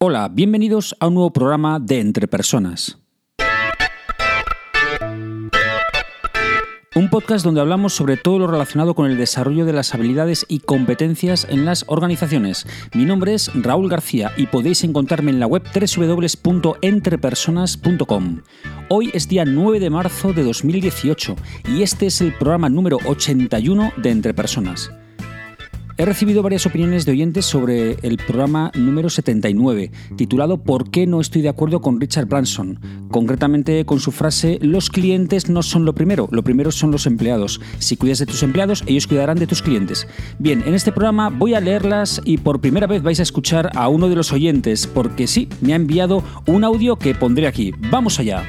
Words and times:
Hola, 0.00 0.30
bienvenidos 0.32 0.94
a 1.00 1.08
un 1.08 1.14
nuevo 1.14 1.32
programa 1.32 1.80
de 1.80 1.98
Entre 1.98 2.28
Personas. 2.28 2.98
Un 6.94 7.10
podcast 7.10 7.44
donde 7.44 7.60
hablamos 7.60 7.94
sobre 7.94 8.16
todo 8.16 8.38
lo 8.38 8.46
relacionado 8.46 8.94
con 8.94 9.10
el 9.10 9.18
desarrollo 9.18 9.64
de 9.64 9.72
las 9.72 9.92
habilidades 9.96 10.46
y 10.48 10.60
competencias 10.60 11.48
en 11.50 11.64
las 11.64 11.84
organizaciones. 11.88 12.64
Mi 12.94 13.06
nombre 13.06 13.34
es 13.34 13.50
Raúl 13.60 13.88
García 13.88 14.30
y 14.36 14.46
podéis 14.46 14.84
encontrarme 14.84 15.32
en 15.32 15.40
la 15.40 15.48
web 15.48 15.64
www.entrepersonas.com. 15.64 18.42
Hoy 18.90 19.10
es 19.12 19.26
día 19.26 19.44
9 19.44 19.80
de 19.80 19.90
marzo 19.90 20.32
de 20.32 20.44
2018 20.44 21.34
y 21.70 21.82
este 21.82 22.06
es 22.06 22.20
el 22.20 22.38
programa 22.38 22.68
número 22.68 22.98
81 23.04 23.94
de 23.96 24.10
Entre 24.10 24.32
Personas. 24.32 24.92
He 26.00 26.04
recibido 26.04 26.44
varias 26.44 26.64
opiniones 26.64 27.04
de 27.04 27.10
oyentes 27.10 27.44
sobre 27.44 27.96
el 28.02 28.18
programa 28.18 28.70
número 28.76 29.10
79, 29.10 29.90
titulado 30.14 30.62
¿Por 30.62 30.92
qué 30.92 31.08
no 31.08 31.20
estoy 31.20 31.42
de 31.42 31.48
acuerdo 31.48 31.80
con 31.80 32.00
Richard 32.00 32.26
Branson? 32.26 32.78
Concretamente 33.10 33.84
con 33.84 33.98
su 33.98 34.12
frase 34.12 34.60
Los 34.62 34.90
clientes 34.90 35.50
no 35.50 35.60
son 35.64 35.84
lo 35.84 35.96
primero, 35.96 36.28
lo 36.30 36.44
primero 36.44 36.70
son 36.70 36.92
los 36.92 37.06
empleados. 37.06 37.60
Si 37.80 37.96
cuidas 37.96 38.20
de 38.20 38.26
tus 38.26 38.44
empleados, 38.44 38.84
ellos 38.86 39.08
cuidarán 39.08 39.40
de 39.40 39.48
tus 39.48 39.60
clientes. 39.60 40.06
Bien, 40.38 40.62
en 40.64 40.74
este 40.74 40.92
programa 40.92 41.30
voy 41.30 41.54
a 41.54 41.60
leerlas 41.60 42.20
y 42.24 42.38
por 42.38 42.60
primera 42.60 42.86
vez 42.86 43.02
vais 43.02 43.18
a 43.18 43.24
escuchar 43.24 43.72
a 43.74 43.88
uno 43.88 44.08
de 44.08 44.14
los 44.14 44.32
oyentes, 44.32 44.86
porque 44.86 45.26
sí, 45.26 45.48
me 45.60 45.72
ha 45.72 45.76
enviado 45.76 46.22
un 46.46 46.62
audio 46.62 46.94
que 46.94 47.16
pondré 47.16 47.48
aquí. 47.48 47.74
¡Vamos 47.90 48.20
allá! 48.20 48.44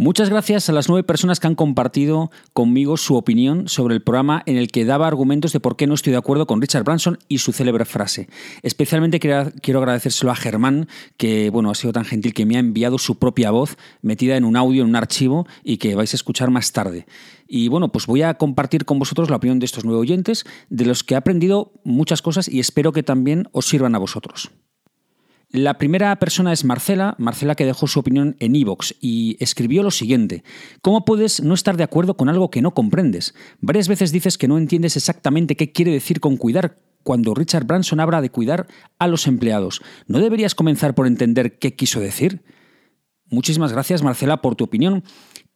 Muchas 0.00 0.30
gracias 0.30 0.66
a 0.70 0.72
las 0.72 0.88
nueve 0.88 1.04
personas 1.04 1.40
que 1.40 1.46
han 1.46 1.54
compartido 1.54 2.30
conmigo 2.54 2.96
su 2.96 3.16
opinión 3.16 3.68
sobre 3.68 3.94
el 3.94 4.02
programa 4.02 4.42
en 4.46 4.56
el 4.56 4.68
que 4.68 4.86
daba 4.86 5.06
argumentos 5.06 5.52
de 5.52 5.60
por 5.60 5.76
qué 5.76 5.86
no 5.86 5.92
estoy 5.92 6.12
de 6.12 6.16
acuerdo 6.16 6.46
con 6.46 6.62
Richard 6.62 6.84
Branson 6.84 7.18
y 7.28 7.36
su 7.36 7.52
célebre 7.52 7.84
frase. 7.84 8.26
Especialmente 8.62 9.20
quiero 9.20 9.78
agradecérselo 9.78 10.32
a 10.32 10.36
Germán, 10.36 10.88
que 11.18 11.50
bueno, 11.50 11.70
ha 11.70 11.74
sido 11.74 11.92
tan 11.92 12.06
gentil 12.06 12.32
que 12.32 12.46
me 12.46 12.56
ha 12.56 12.60
enviado 12.60 12.96
su 12.96 13.18
propia 13.18 13.50
voz 13.50 13.76
metida 14.00 14.38
en 14.38 14.44
un 14.46 14.56
audio, 14.56 14.84
en 14.84 14.88
un 14.88 14.96
archivo 14.96 15.46
y 15.62 15.76
que 15.76 15.94
vais 15.94 16.14
a 16.14 16.16
escuchar 16.16 16.50
más 16.50 16.72
tarde. 16.72 17.04
Y 17.46 17.68
bueno, 17.68 17.92
pues 17.92 18.06
voy 18.06 18.22
a 18.22 18.32
compartir 18.32 18.86
con 18.86 18.98
vosotros 18.98 19.28
la 19.28 19.36
opinión 19.36 19.58
de 19.58 19.66
estos 19.66 19.84
nueve 19.84 20.00
oyentes, 20.00 20.44
de 20.70 20.86
los 20.86 21.04
que 21.04 21.12
he 21.12 21.18
aprendido 21.18 21.74
muchas 21.84 22.22
cosas 22.22 22.48
y 22.48 22.58
espero 22.58 22.92
que 22.92 23.02
también 23.02 23.48
os 23.52 23.66
sirvan 23.66 23.94
a 23.94 23.98
vosotros. 23.98 24.50
La 25.52 25.78
primera 25.78 26.14
persona 26.20 26.52
es 26.52 26.64
Marcela, 26.64 27.16
Marcela 27.18 27.56
que 27.56 27.66
dejó 27.66 27.88
su 27.88 27.98
opinión 27.98 28.36
en 28.38 28.54
Evox 28.54 28.94
y 29.00 29.36
escribió 29.40 29.82
lo 29.82 29.90
siguiente: 29.90 30.44
¿Cómo 30.80 31.04
puedes 31.04 31.42
no 31.42 31.54
estar 31.54 31.76
de 31.76 31.82
acuerdo 31.82 32.16
con 32.16 32.28
algo 32.28 32.50
que 32.50 32.62
no 32.62 32.72
comprendes? 32.72 33.34
Varias 33.60 33.88
veces 33.88 34.12
dices 34.12 34.38
que 34.38 34.46
no 34.46 34.58
entiendes 34.58 34.96
exactamente 34.96 35.56
qué 35.56 35.72
quiere 35.72 35.90
decir 35.90 36.20
con 36.20 36.36
cuidar 36.36 36.78
cuando 37.02 37.34
Richard 37.34 37.64
Branson 37.64 37.98
habla 37.98 38.20
de 38.20 38.30
cuidar 38.30 38.68
a 39.00 39.08
los 39.08 39.26
empleados. 39.26 39.82
¿No 40.06 40.20
deberías 40.20 40.54
comenzar 40.54 40.94
por 40.94 41.08
entender 41.08 41.58
qué 41.58 41.74
quiso 41.74 41.98
decir? 41.98 42.42
Muchísimas 43.26 43.72
gracias, 43.72 44.04
Marcela, 44.04 44.42
por 44.42 44.54
tu 44.54 44.62
opinión. 44.62 45.02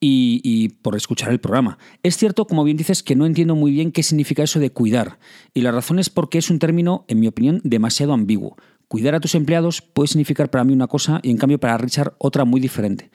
Y, 0.00 0.42
y, 0.44 0.68
por 0.68 0.96
escuchar 0.96 1.30
el 1.30 1.40
programa. 1.40 1.78
Es 2.02 2.18
cierto, 2.18 2.46
como 2.46 2.62
bien 2.62 2.76
dices, 2.76 3.02
que 3.02 3.16
no 3.16 3.24
entiendo 3.24 3.54
muy 3.54 3.72
bien 3.72 3.90
qué 3.90 4.02
significa 4.02 4.42
eso 4.42 4.60
de 4.60 4.68
cuidar, 4.68 5.18
y 5.54 5.62
la 5.62 5.72
razón 5.72 5.98
es 5.98 6.10
porque 6.10 6.36
es 6.36 6.50
un 6.50 6.58
término, 6.58 7.06
en 7.08 7.20
mi 7.20 7.26
opinión, 7.26 7.62
demasiado 7.64 8.12
ambiguo. 8.12 8.56
Cuidar 8.94 9.16
a 9.16 9.20
tus 9.20 9.34
empleados 9.34 9.82
puede 9.82 10.06
significar 10.06 10.52
para 10.52 10.62
mí 10.62 10.72
una 10.72 10.86
cosa 10.86 11.18
y 11.24 11.32
en 11.32 11.36
cambio 11.36 11.58
para 11.58 11.76
Richard 11.76 12.14
otra 12.18 12.44
muy 12.44 12.60
diferente. 12.60 13.10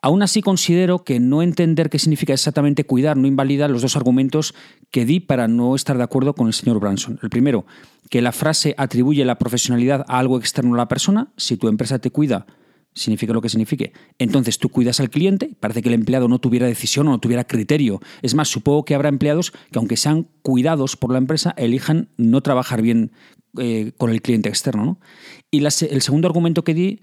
Aún 0.00 0.22
así 0.22 0.40
considero 0.40 1.04
que 1.04 1.20
no 1.20 1.42
entender 1.42 1.90
qué 1.90 1.98
significa 1.98 2.32
exactamente 2.32 2.86
cuidar 2.86 3.18
no 3.18 3.26
invalida 3.26 3.68
los 3.68 3.82
dos 3.82 3.96
argumentos 3.96 4.54
que 4.90 5.04
di 5.04 5.20
para 5.20 5.46
no 5.46 5.74
estar 5.74 5.98
de 5.98 6.04
acuerdo 6.04 6.34
con 6.34 6.46
el 6.46 6.54
señor 6.54 6.80
Branson. 6.80 7.18
El 7.22 7.28
primero, 7.28 7.66
que 8.08 8.22
la 8.22 8.32
frase 8.32 8.74
atribuye 8.78 9.22
la 9.26 9.36
profesionalidad 9.36 10.06
a 10.08 10.18
algo 10.18 10.38
externo 10.38 10.72
a 10.72 10.78
la 10.78 10.88
persona. 10.88 11.28
Si 11.36 11.58
tu 11.58 11.68
empresa 11.68 11.98
te 11.98 12.10
cuida, 12.10 12.46
significa 12.94 13.32
lo 13.32 13.40
que 13.40 13.48
signifique. 13.48 13.92
Entonces 14.18 14.58
tú 14.58 14.68
cuidas 14.68 15.00
al 15.00 15.10
cliente, 15.10 15.50
parece 15.60 15.82
que 15.82 15.88
el 15.88 15.94
empleado 15.94 16.28
no 16.28 16.38
tuviera 16.38 16.66
decisión 16.66 17.08
o 17.08 17.10
no 17.10 17.20
tuviera 17.20 17.44
criterio. 17.44 18.00
Es 18.22 18.34
más, 18.34 18.48
supongo 18.48 18.84
que 18.84 18.94
habrá 18.94 19.08
empleados 19.08 19.52
que 19.52 19.78
aunque 19.78 19.96
sean 19.96 20.26
cuidados 20.42 20.96
por 20.96 21.12
la 21.12 21.18
empresa, 21.18 21.54
elijan 21.56 22.08
no 22.16 22.40
trabajar 22.40 22.82
bien 22.82 23.12
eh, 23.58 23.92
con 23.96 24.10
el 24.10 24.22
cliente 24.22 24.48
externo. 24.48 25.00
Y 25.50 25.64
el 25.64 26.02
segundo 26.02 26.28
argumento 26.28 26.64
que 26.64 26.74
di 26.74 27.00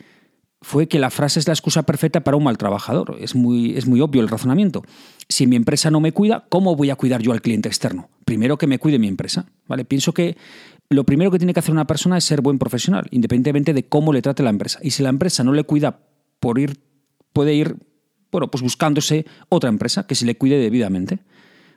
fue 0.61 0.87
que 0.87 0.99
la 0.99 1.11
frase 1.11 1.39
es 1.39 1.47
la 1.47 1.53
excusa 1.53 1.83
perfecta 1.83 2.23
para 2.23 2.37
un 2.37 2.43
mal 2.43 2.57
trabajador. 2.57 3.17
Es 3.19 3.35
muy, 3.35 3.77
es 3.77 3.85
muy 3.85 4.01
obvio 4.01 4.21
el 4.21 4.27
razonamiento. 4.27 4.83
Si 5.29 5.45
mi 5.45 5.55
empresa 5.55 5.91
no 5.91 5.99
me 5.99 6.11
cuida, 6.11 6.45
¿cómo 6.49 6.75
voy 6.75 6.89
a 6.89 6.95
cuidar 6.95 7.21
yo 7.21 7.31
al 7.31 7.41
cliente 7.41 7.69
externo? 7.69 8.09
Primero 8.25 8.57
que 8.57 8.67
me 8.67 8.79
cuide 8.79 8.97
mi 8.97 9.07
empresa. 9.07 9.45
¿vale? 9.67 9.85
Pienso 9.85 10.13
que 10.13 10.35
lo 10.89 11.05
primero 11.05 11.31
que 11.31 11.37
tiene 11.37 11.53
que 11.53 11.59
hacer 11.59 11.73
una 11.73 11.87
persona 11.87 12.17
es 12.17 12.23
ser 12.23 12.41
buen 12.41 12.59
profesional, 12.59 13.07
independientemente 13.11 13.73
de 13.73 13.87
cómo 13.87 14.13
le 14.13 14.21
trate 14.21 14.43
la 14.43 14.49
empresa. 14.49 14.79
Y 14.81 14.91
si 14.91 15.03
la 15.03 15.09
empresa 15.09 15.43
no 15.43 15.53
le 15.53 15.63
cuida 15.63 15.99
por 16.39 16.59
ir, 16.59 16.79
puede 17.33 17.53
ir 17.53 17.77
bueno, 18.31 18.49
pues 18.49 18.61
buscándose 18.61 19.25
otra 19.49 19.69
empresa 19.69 20.05
que 20.05 20.15
se 20.15 20.25
le 20.25 20.35
cuide 20.35 20.57
debidamente. 20.57 21.19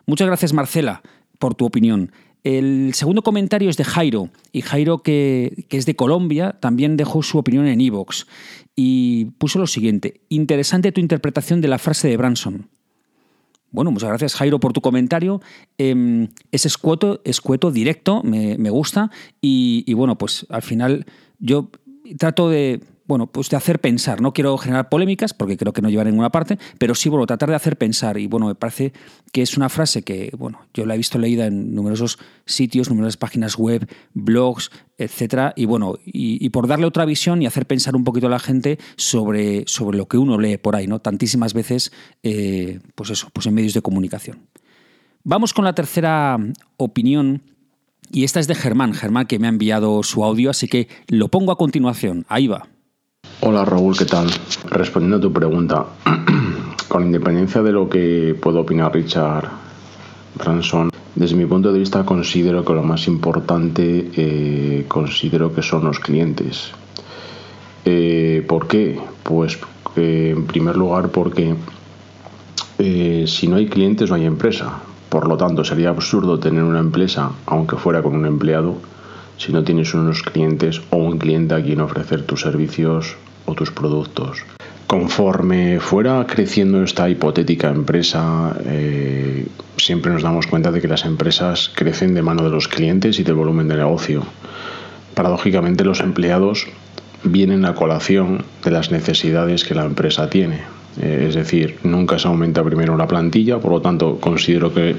Muchas 0.06 0.26
gracias, 0.26 0.52
Marcela, 0.52 1.02
por 1.38 1.54
tu 1.54 1.64
opinión. 1.64 2.12
El 2.42 2.92
segundo 2.94 3.22
comentario 3.22 3.68
es 3.68 3.76
de 3.76 3.84
Jairo, 3.84 4.30
y 4.50 4.62
Jairo, 4.62 4.98
que, 4.98 5.66
es 5.70 5.86
de 5.86 5.94
Colombia, 5.94 6.56
también 6.58 6.96
dejó 6.96 7.22
su 7.22 7.38
opinión 7.38 7.66
en 7.66 7.80
Evox 7.80 8.26
y 8.74 9.26
puso 9.38 9.58
lo 9.58 9.66
siguiente: 9.66 10.22
Interesante 10.28 10.92
tu 10.92 11.00
interpretación 11.00 11.60
de 11.60 11.68
la 11.68 11.78
frase 11.78 12.08
de 12.08 12.16
Branson. 12.16 12.68
Bueno, 13.72 13.90
muchas 13.90 14.08
gracias 14.08 14.34
Jairo 14.34 14.58
por 14.58 14.72
tu 14.72 14.80
comentario. 14.80 15.40
Em, 15.78 16.28
es 16.50 16.66
escueto, 16.66 17.20
escueto, 17.24 17.70
directo, 17.70 18.22
me, 18.22 18.70
gusta. 18.70 19.10
Y, 19.40 19.92
bueno, 19.94 20.18
pues 20.18 20.46
al 20.50 20.62
final 20.62 21.06
yo 21.38 21.70
trato 22.18 22.50
de, 22.50 22.80
bueno, 23.10 23.26
pues 23.26 23.50
de 23.50 23.56
hacer 23.56 23.80
pensar. 23.80 24.20
No 24.20 24.32
quiero 24.32 24.56
generar 24.56 24.88
polémicas 24.88 25.34
porque 25.34 25.56
creo 25.56 25.72
que 25.72 25.82
no 25.82 25.90
lleva 25.90 26.02
a 26.02 26.04
ninguna 26.04 26.30
parte, 26.30 26.60
pero 26.78 26.94
sí, 26.94 27.08
bueno, 27.08 27.26
tratar 27.26 27.48
de 27.48 27.56
hacer 27.56 27.76
pensar. 27.76 28.18
Y 28.18 28.28
bueno, 28.28 28.46
me 28.46 28.54
parece 28.54 28.92
que 29.32 29.42
es 29.42 29.56
una 29.56 29.68
frase 29.68 30.02
que, 30.02 30.30
bueno, 30.38 30.60
yo 30.72 30.86
la 30.86 30.94
he 30.94 30.96
visto 30.96 31.18
leída 31.18 31.46
en 31.46 31.74
numerosos 31.74 32.20
sitios, 32.46 32.88
numerosas 32.88 33.16
páginas 33.16 33.56
web, 33.56 33.88
blogs, 34.14 34.70
etcétera. 34.96 35.52
Y 35.56 35.64
bueno, 35.64 35.96
y, 36.04 36.48
por 36.50 36.68
darle 36.68 36.86
otra 36.86 37.04
visión 37.04 37.42
y 37.42 37.46
hacer 37.46 37.66
pensar 37.66 37.96
un 37.96 38.04
poquito 38.04 38.28
a 38.28 38.30
la 38.30 38.38
gente 38.38 38.78
sobre, 38.96 39.64
sobre 39.66 39.98
lo 39.98 40.06
que 40.06 40.16
uno 40.16 40.38
lee 40.38 40.56
por 40.56 40.76
ahí, 40.76 40.86
¿no? 40.86 41.00
Tantísimas 41.00 41.52
veces, 41.52 41.90
eh, 42.22 42.78
pues 42.94 43.10
eso, 43.10 43.28
pues 43.32 43.44
en 43.46 43.54
medios 43.54 43.74
de 43.74 43.82
comunicación. 43.82 44.46
Vamos 45.24 45.52
con 45.52 45.64
la 45.64 45.74
tercera 45.74 46.38
opinión. 46.76 47.42
Y 48.12 48.22
esta 48.22 48.38
es 48.38 48.46
de 48.46 48.54
Germán, 48.54 48.94
Germán 48.94 49.26
que 49.26 49.40
me 49.40 49.48
ha 49.48 49.50
enviado 49.50 50.00
su 50.04 50.22
audio, 50.22 50.50
así 50.50 50.68
que 50.68 50.86
lo 51.08 51.26
pongo 51.26 51.50
a 51.50 51.58
continuación. 51.58 52.24
Ahí 52.28 52.46
va. 52.46 52.68
Hola 53.42 53.64
Raúl, 53.64 53.96
¿qué 53.96 54.04
tal? 54.04 54.26
Respondiendo 54.68 55.16
a 55.16 55.20
tu 55.20 55.32
pregunta, 55.32 55.86
con 56.88 57.06
independencia 57.06 57.62
de 57.62 57.72
lo 57.72 57.88
que 57.88 58.36
puedo 58.38 58.60
opinar 58.60 58.92
Richard 58.92 59.48
Branson, 60.34 60.90
desde 61.14 61.36
mi 61.36 61.46
punto 61.46 61.72
de 61.72 61.78
vista 61.78 62.04
considero 62.04 62.62
que 62.62 62.74
lo 62.74 62.82
más 62.82 63.08
importante 63.08 64.10
eh, 64.14 64.84
considero 64.86 65.54
que 65.54 65.62
son 65.62 65.84
los 65.84 66.00
clientes. 66.00 66.72
Eh, 67.86 68.44
¿Por 68.46 68.68
qué? 68.68 69.00
Pues 69.22 69.58
eh, 69.96 70.34
en 70.36 70.44
primer 70.46 70.76
lugar 70.76 71.08
porque 71.08 71.54
si 72.76 73.48
no 73.48 73.56
hay 73.56 73.68
clientes 73.68 74.10
no 74.10 74.16
hay 74.16 74.26
empresa. 74.26 74.82
Por 75.08 75.26
lo 75.26 75.38
tanto, 75.38 75.64
sería 75.64 75.88
absurdo 75.88 76.38
tener 76.38 76.62
una 76.62 76.78
empresa, 76.78 77.30
aunque 77.46 77.76
fuera 77.76 78.02
con 78.02 78.14
un 78.14 78.26
empleado, 78.26 78.76
si 79.38 79.50
no 79.50 79.64
tienes 79.64 79.94
unos 79.94 80.22
clientes 80.22 80.82
o 80.90 80.98
un 80.98 81.16
cliente 81.16 81.54
a 81.54 81.62
quien 81.62 81.80
ofrecer 81.80 82.26
tus 82.26 82.42
servicios 82.42 83.16
o 83.50 83.54
tus 83.54 83.70
productos. 83.70 84.44
Conforme 84.86 85.78
fuera 85.78 86.26
creciendo 86.26 86.82
esta 86.82 87.08
hipotética 87.08 87.68
empresa, 87.68 88.56
eh, 88.64 89.46
siempre 89.76 90.12
nos 90.12 90.22
damos 90.22 90.46
cuenta 90.46 90.72
de 90.72 90.80
que 90.80 90.88
las 90.88 91.04
empresas 91.04 91.70
crecen 91.74 92.14
de 92.14 92.22
mano 92.22 92.42
de 92.42 92.50
los 92.50 92.66
clientes 92.66 93.18
y 93.18 93.22
del 93.22 93.34
volumen 93.34 93.68
de 93.68 93.76
negocio. 93.76 94.24
Paradójicamente 95.14 95.84
los 95.84 96.00
empleados 96.00 96.66
vienen 97.22 97.64
a 97.66 97.74
colación 97.74 98.44
de 98.64 98.70
las 98.70 98.90
necesidades 98.90 99.64
que 99.64 99.74
la 99.74 99.84
empresa 99.84 100.30
tiene. 100.30 100.62
Eh, 101.00 101.26
es 101.28 101.34
decir, 101.34 101.78
nunca 101.84 102.18
se 102.18 102.26
aumenta 102.26 102.64
primero 102.64 102.96
la 102.96 103.06
plantilla, 103.06 103.58
por 103.58 103.72
lo 103.72 103.80
tanto 103.80 104.18
considero 104.18 104.74
que 104.74 104.96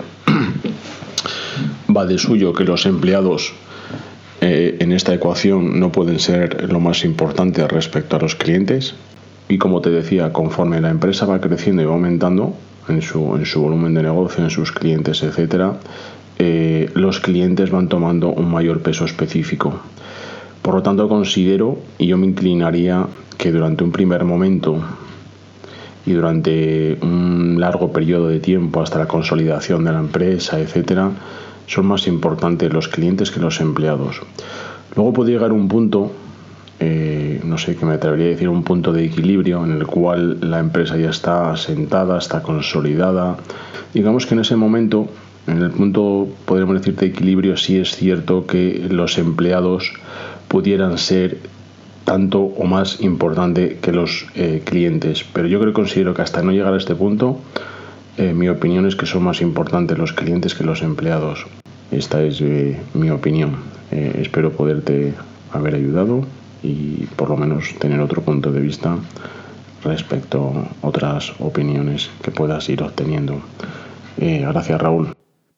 va 1.96 2.06
de 2.06 2.18
suyo 2.18 2.54
que 2.54 2.64
los 2.64 2.86
empleados 2.86 3.54
eh, 4.42 4.78
en 4.80 4.92
esta 4.92 5.14
ecuación 5.14 5.80
no 5.80 5.92
pueden 5.92 6.20
ser 6.20 6.72
lo 6.72 6.80
más 6.80 7.06
importante 7.06 7.68
respecto 7.68 8.16
a 8.16 8.20
los 8.20 8.36
clientes. 8.36 8.96
Y 9.48 9.60
como 9.60 9.82
te 9.82 9.92
decía, 9.92 10.34
conforme 10.34 10.82
la 10.82 10.90
empresa 10.90 11.28
va 11.28 11.40
creciendo 11.40 11.84
y 11.84 11.86
va 11.86 11.94
aumentando 11.94 12.56
en 12.90 13.04
su, 13.04 13.36
en 13.36 13.46
su 13.46 13.62
volumen 13.62 13.94
de 13.94 14.02
negocio, 14.02 14.44
en 14.44 14.50
sus 14.50 14.72
clientes, 14.72 15.22
etc., 15.22 15.74
eh, 16.40 16.90
los 16.96 17.20
clientes 17.20 17.70
van 17.70 17.88
tomando 17.88 18.30
un 18.30 18.50
mayor 18.50 18.82
peso 18.82 19.06
específico. 19.06 19.80
Por 20.64 20.74
lo 20.74 20.82
tanto, 20.82 21.08
considero 21.08 21.78
y 22.00 22.08
yo 22.08 22.18
me 22.18 22.26
inclinaría 22.26 23.06
que 23.38 23.52
durante 23.52 23.84
un 23.84 23.92
primer 23.92 24.24
momento 24.24 24.82
y 26.06 26.14
durante 26.14 26.98
un 27.04 27.58
largo 27.60 27.92
periodo 27.92 28.28
de 28.28 28.40
tiempo 28.40 28.82
hasta 28.82 28.98
la 28.98 29.08
consolidación 29.08 29.84
de 29.84 29.92
la 29.92 30.00
empresa, 30.00 30.60
etcétera, 30.60 31.12
son 31.68 31.86
más 31.86 32.08
importantes 32.08 32.72
los 32.72 32.88
clientes 32.88 33.32
que 33.32 33.40
los 33.40 33.62
empleados. 33.62 34.22
Luego 34.96 35.14
puede 35.14 35.32
llegar 35.32 35.52
un 35.54 35.68
punto, 35.68 36.12
eh, 36.80 37.42
no 37.44 37.58
sé, 37.58 37.76
que 37.76 37.86
me 37.86 37.94
atrevería 37.94 38.26
a 38.26 38.30
decir 38.30 38.50
un 38.50 38.64
punto 38.64 38.92
de 38.92 39.06
equilibrio 39.06 39.64
en 39.64 39.72
el 39.72 39.88
cual 39.88 40.38
la 40.42 40.60
empresa 40.60 40.98
ya 40.98 41.10
está 41.10 41.52
asentada, 41.52 42.18
está 42.18 42.42
consolidada. 42.44 43.38
Digamos 43.94 44.26
que 44.26 44.36
en 44.36 44.42
ese 44.42 44.56
momento, 44.56 45.08
en 45.48 45.62
el 45.62 45.72
punto, 45.72 46.28
podríamos 46.46 46.76
decir, 46.76 46.96
de 46.96 47.08
equilibrio, 47.08 47.56
sí 47.58 47.78
es 47.78 47.96
cierto 47.96 48.46
que 48.46 48.88
los 48.90 49.18
empleados 49.18 49.94
pudieran 50.48 50.98
ser 50.98 51.38
tanto 52.04 52.42
o 52.42 52.66
más 52.66 53.00
importante 53.02 53.78
que 53.82 53.92
los 53.92 54.26
eh, 54.36 54.62
clientes. 54.66 55.24
Pero 55.32 55.48
yo 55.48 55.60
creo 55.60 55.72
que 55.72 55.76
considero 55.76 56.14
que 56.14 56.22
hasta 56.22 56.42
no 56.42 56.52
llegar 56.52 56.74
a 56.74 56.78
este 56.78 56.96
punto, 56.96 57.40
eh, 58.18 58.34
mi 58.34 58.50
opinión 58.50 58.86
es 58.86 58.96
que 58.96 59.06
son 59.06 59.24
más 59.24 59.42
importantes 59.42 59.98
los 59.98 60.14
clientes 60.14 60.56
que 60.56 60.64
los 60.64 60.82
empleados. 60.82 61.46
Esta 61.92 62.22
es 62.24 62.42
eh, 62.42 62.80
mi 62.94 63.10
opinión. 63.10 63.58
espero 63.92 64.54
poderte 64.54 65.14
haber 65.52 65.76
ayudado 65.76 66.26
y 66.64 67.06
por 67.18 67.30
lo 67.30 67.36
menos 67.36 67.76
tener 67.80 68.00
otro 68.00 68.22
punto 68.22 68.52
de 68.52 68.62
vista 68.62 68.98
respecto 69.84 70.54
a 70.82 70.88
otras 70.88 71.34
opiniones 71.40 72.10
que 72.22 72.32
puedas 72.32 72.70
ir 72.70 72.84
obteniendo. 72.84 73.42
gracias, 74.18 74.80
Raúl. 74.80 75.14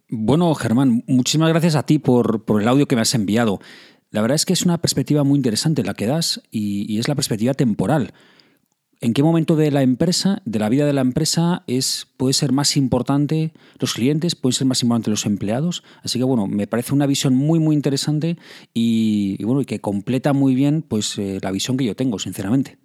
Bueno, 0.10 0.54
Germán, 0.56 1.04
muchísimas 1.08 1.50
gracias 1.50 1.76
a 1.76 1.84
ti 1.84 2.00
por, 2.00 2.44
por 2.46 2.62
el 2.62 2.68
audio 2.68 2.88
que 2.88 2.96
me 2.96 3.02
has 3.02 3.14
enviado. 3.14 3.60
La 4.14 4.22
verdad 4.22 4.36
es 4.36 4.46
que 4.46 4.54
es 4.54 4.64
una 4.64 4.78
perspectiva 4.78 5.24
muy 5.24 5.38
interesante 5.38 5.84
la 5.84 5.96
que 5.96 6.06
das 6.06 6.40
y, 6.52 7.00
es 7.00 7.08
la 7.08 7.16
perspectiva 7.16 7.56
temporal. 7.56 8.14
¿En 9.04 9.12
qué 9.12 9.22
momento 9.22 9.58
de 9.58 9.70
la 9.70 9.82
empresa, 9.82 10.42
de 10.46 10.60
la 10.60 10.70
vida 10.70 10.86
de 10.86 10.94
la 10.94 11.02
empresa, 11.02 11.64
es, 11.68 12.08
puede 12.16 12.32
ser 12.32 12.54
más 12.54 12.78
importante 12.78 13.52
los 13.78 13.96
clientes, 13.96 14.34
puede 14.34 14.54
ser 14.54 14.66
más 14.66 14.82
importante 14.82 15.10
los 15.10 15.26
empleados? 15.26 15.84
Así 16.04 16.20
que 16.20 16.24
bueno, 16.24 16.48
me 16.48 16.68
parece 16.68 16.94
una 16.94 17.06
visión 17.06 17.36
muy 17.36 17.60
muy 17.60 17.76
interesante 17.76 18.38
y, 18.74 19.44
bueno, 19.44 19.60
y 19.60 19.66
que 19.66 19.82
completa 19.82 20.32
muy 20.32 20.56
bien 20.56 20.84
pues 20.84 21.18
eh, 21.18 21.40
la 21.42 21.52
visión 21.52 21.76
que 21.76 21.84
yo 21.84 21.98
tengo, 21.98 22.18
sinceramente. 22.18 22.78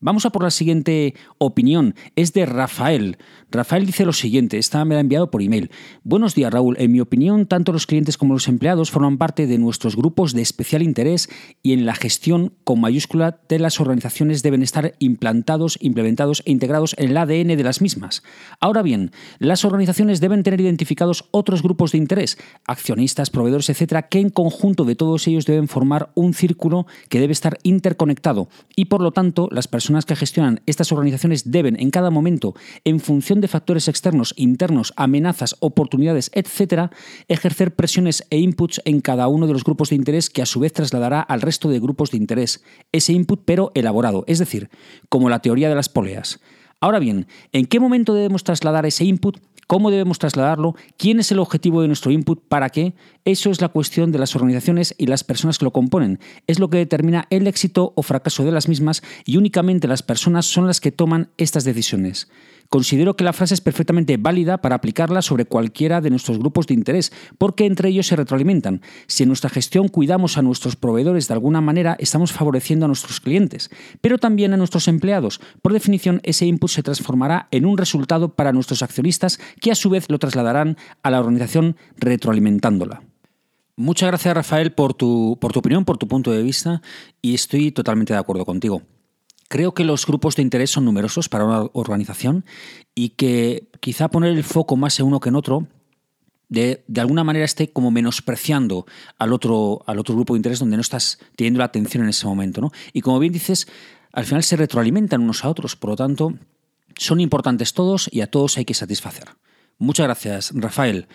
Vamos 0.00 0.24
a 0.26 0.30
por 0.30 0.44
la 0.44 0.52
siguiente 0.52 1.14
opinión. 1.38 1.96
Es 2.14 2.32
de 2.32 2.46
Rafael. 2.46 3.18
Rafael 3.50 3.84
dice 3.84 4.04
lo 4.04 4.12
siguiente, 4.12 4.56
esta 4.56 4.84
me 4.84 4.94
la 4.94 4.98
ha 4.98 5.00
enviado 5.00 5.28
por 5.28 5.42
email. 5.42 5.72
Buenos 6.04 6.36
días, 6.36 6.52
Raúl. 6.52 6.76
En 6.78 6.92
mi 6.92 7.00
opinión, 7.00 7.46
tanto 7.46 7.72
los 7.72 7.86
clientes 7.88 8.16
como 8.16 8.34
los 8.34 8.46
empleados 8.46 8.92
forman 8.92 9.18
parte 9.18 9.48
de 9.48 9.58
nuestros 9.58 9.96
grupos 9.96 10.34
de 10.34 10.42
especial 10.42 10.82
interés 10.82 11.28
y 11.64 11.72
en 11.72 11.84
la 11.84 11.96
gestión 11.96 12.54
con 12.62 12.80
mayúscula 12.80 13.40
de 13.48 13.58
las 13.58 13.80
organizaciones 13.80 14.44
deben 14.44 14.62
estar 14.62 14.94
implantados, 15.00 15.76
implementados 15.80 16.44
e 16.46 16.52
integrados 16.52 16.94
en 16.96 17.10
el 17.10 17.16
ADN 17.16 17.56
de 17.56 17.64
las 17.64 17.80
mismas. 17.80 18.22
Ahora 18.60 18.82
bien, 18.82 19.10
las 19.40 19.64
organizaciones 19.64 20.20
deben 20.20 20.44
tener 20.44 20.60
identificados 20.60 21.24
otros 21.32 21.60
grupos 21.60 21.90
de 21.90 21.98
interés, 21.98 22.38
accionistas, 22.66 23.30
proveedores, 23.30 23.68
etcétera, 23.68 24.02
que 24.02 24.20
en 24.20 24.30
conjunto 24.30 24.84
de 24.84 24.94
todos 24.94 25.26
ellos 25.26 25.44
deben 25.44 25.66
formar 25.66 26.12
un 26.14 26.34
círculo 26.34 26.86
que 27.08 27.18
debe 27.18 27.32
estar 27.32 27.58
interconectado 27.64 28.48
y 28.76 28.84
por 28.84 29.00
lo 29.00 29.10
tanto 29.10 29.48
las 29.50 29.66
personas 29.66 29.87
que 30.06 30.16
gestionan 30.16 30.60
estas 30.66 30.92
organizaciones 30.92 31.50
deben 31.50 31.80
en 31.80 31.90
cada 31.90 32.10
momento, 32.10 32.54
en 32.84 33.00
función 33.00 33.40
de 33.40 33.48
factores 33.48 33.88
externos, 33.88 34.34
internos, 34.36 34.92
amenazas, 34.96 35.56
oportunidades, 35.60 36.30
etcétera, 36.34 36.90
ejercer 37.28 37.74
presiones 37.74 38.24
e 38.30 38.38
inputs 38.38 38.80
en 38.84 39.00
cada 39.00 39.28
uno 39.28 39.46
de 39.46 39.54
los 39.54 39.64
grupos 39.64 39.90
de 39.90 39.96
interés 39.96 40.30
que 40.30 40.42
a 40.42 40.46
su 40.46 40.60
vez 40.60 40.72
trasladará 40.72 41.20
al 41.20 41.40
resto 41.40 41.68
de 41.70 41.80
grupos 41.80 42.10
de 42.10 42.18
interés. 42.18 42.62
Ese 42.92 43.12
input 43.12 43.42
pero 43.44 43.72
elaborado, 43.74 44.24
es 44.26 44.38
decir, 44.38 44.68
como 45.08 45.30
la 45.30 45.40
teoría 45.40 45.68
de 45.68 45.74
las 45.74 45.88
poleas. 45.88 46.40
Ahora 46.80 46.98
bien, 47.00 47.26
¿en 47.52 47.66
qué 47.66 47.80
momento 47.80 48.14
debemos 48.14 48.44
trasladar 48.44 48.86
ese 48.86 49.04
input? 49.04 49.38
¿Cómo 49.68 49.90
debemos 49.90 50.18
trasladarlo? 50.18 50.76
¿Quién 50.96 51.20
es 51.20 51.30
el 51.30 51.40
objetivo 51.40 51.82
de 51.82 51.88
nuestro 51.88 52.10
input? 52.10 52.42
¿Para 52.48 52.70
qué? 52.70 52.94
Eso 53.26 53.50
es 53.50 53.60
la 53.60 53.68
cuestión 53.68 54.12
de 54.12 54.18
las 54.18 54.34
organizaciones 54.34 54.94
y 54.96 55.08
las 55.08 55.24
personas 55.24 55.58
que 55.58 55.66
lo 55.66 55.74
componen. 55.74 56.20
Es 56.46 56.58
lo 56.58 56.70
que 56.70 56.78
determina 56.78 57.26
el 57.28 57.46
éxito 57.46 57.92
o 57.94 58.02
fracaso 58.02 58.46
de 58.46 58.50
las 58.50 58.66
mismas 58.66 59.02
y 59.26 59.36
únicamente 59.36 59.86
las 59.86 60.02
personas 60.02 60.46
son 60.46 60.66
las 60.66 60.80
que 60.80 60.90
toman 60.90 61.28
estas 61.36 61.64
decisiones. 61.64 62.30
Considero 62.68 63.16
que 63.16 63.24
la 63.24 63.32
frase 63.32 63.54
es 63.54 63.62
perfectamente 63.62 64.18
válida 64.18 64.58
para 64.58 64.76
aplicarla 64.76 65.22
sobre 65.22 65.46
cualquiera 65.46 66.02
de 66.02 66.10
nuestros 66.10 66.38
grupos 66.38 66.66
de 66.66 66.74
interés, 66.74 67.12
porque 67.38 67.64
entre 67.64 67.88
ellos 67.88 68.06
se 68.06 68.16
retroalimentan. 68.16 68.82
Si 69.06 69.22
en 69.22 69.30
nuestra 69.30 69.48
gestión 69.48 69.88
cuidamos 69.88 70.36
a 70.36 70.42
nuestros 70.42 70.76
proveedores 70.76 71.28
de 71.28 71.34
alguna 71.34 71.62
manera, 71.62 71.96
estamos 71.98 72.32
favoreciendo 72.32 72.84
a 72.84 72.88
nuestros 72.88 73.20
clientes, 73.20 73.70
pero 74.02 74.18
también 74.18 74.52
a 74.52 74.58
nuestros 74.58 74.86
empleados. 74.86 75.40
Por 75.62 75.72
definición, 75.72 76.20
ese 76.24 76.44
input 76.44 76.70
se 76.70 76.82
transformará 76.82 77.48
en 77.52 77.64
un 77.64 77.78
resultado 77.78 78.34
para 78.34 78.52
nuestros 78.52 78.82
accionistas, 78.82 79.40
que 79.62 79.70
a 79.70 79.74
su 79.74 79.88
vez 79.88 80.10
lo 80.10 80.18
trasladarán 80.18 80.76
a 81.02 81.10
la 81.10 81.20
organización 81.20 81.76
retroalimentándola. 81.96 83.02
Muchas 83.76 84.08
gracias, 84.08 84.34
Rafael, 84.34 84.72
por 84.72 84.92
tu, 84.92 85.38
por 85.40 85.52
tu 85.52 85.60
opinión, 85.60 85.86
por 85.86 85.96
tu 85.96 86.06
punto 86.06 86.32
de 86.32 86.42
vista, 86.42 86.82
y 87.22 87.34
estoy 87.34 87.72
totalmente 87.72 88.12
de 88.12 88.18
acuerdo 88.18 88.44
contigo. 88.44 88.82
Creo 89.48 89.72
que 89.72 89.84
los 89.84 90.06
grupos 90.06 90.36
de 90.36 90.42
interés 90.42 90.70
son 90.70 90.84
numerosos 90.84 91.28
para 91.28 91.44
una 91.44 91.70
organización 91.72 92.44
y 92.94 93.10
que 93.10 93.68
quizá 93.80 94.08
poner 94.08 94.32
el 94.32 94.44
foco 94.44 94.76
más 94.76 95.00
en 95.00 95.06
uno 95.06 95.20
que 95.20 95.30
en 95.30 95.36
otro 95.36 95.66
de, 96.48 96.84
alguna 96.96 97.24
manera 97.24 97.44
esté 97.44 97.72
como 97.72 97.90
menospreciando 97.90 98.86
al 99.18 99.32
otro, 99.32 99.82
al 99.86 99.98
otro 99.98 100.14
grupo 100.14 100.34
de 100.34 100.38
interés 100.38 100.58
donde 100.58 100.76
no 100.76 100.80
estás 100.80 101.18
teniendo 101.36 101.58
la 101.58 101.66
atención 101.66 102.02
en 102.02 102.10
ese 102.10 102.26
momento. 102.26 102.60
¿no? 102.60 102.72
Y 102.92 103.00
como 103.00 103.18
bien 103.18 103.32
dices, 103.32 103.68
al 104.12 104.24
final 104.24 104.42
se 104.42 104.56
retroalimentan 104.56 105.22
unos 105.22 105.44
a 105.44 105.48
otros, 105.48 105.76
por 105.76 105.90
lo 105.90 105.96
tanto, 105.96 106.34
son 106.96 107.20
importantes 107.20 107.72
todos 107.72 108.08
y 108.12 108.20
a 108.22 108.30
todos 108.30 108.56
hay 108.58 108.64
que 108.64 108.74
satisfacer. 108.74 109.24
Muchas 109.78 110.06
gracias, 110.06 110.52
Rafael. 110.54 111.06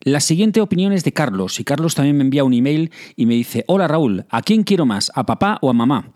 La 0.00 0.20
siguiente 0.20 0.60
opinión 0.60 0.92
es 0.92 1.04
de 1.04 1.12
Carlos, 1.12 1.60
y 1.60 1.64
Carlos 1.64 1.94
también 1.94 2.16
me 2.16 2.24
envía 2.24 2.42
un 2.42 2.54
email 2.54 2.90
y 3.14 3.26
me 3.26 3.34
dice, 3.34 3.64
hola 3.68 3.86
Raúl, 3.86 4.26
¿a 4.30 4.42
quién 4.42 4.64
quiero 4.64 4.84
más? 4.84 5.12
¿A 5.14 5.24
papá 5.24 5.58
o 5.62 5.70
a 5.70 5.72
mamá? 5.72 6.12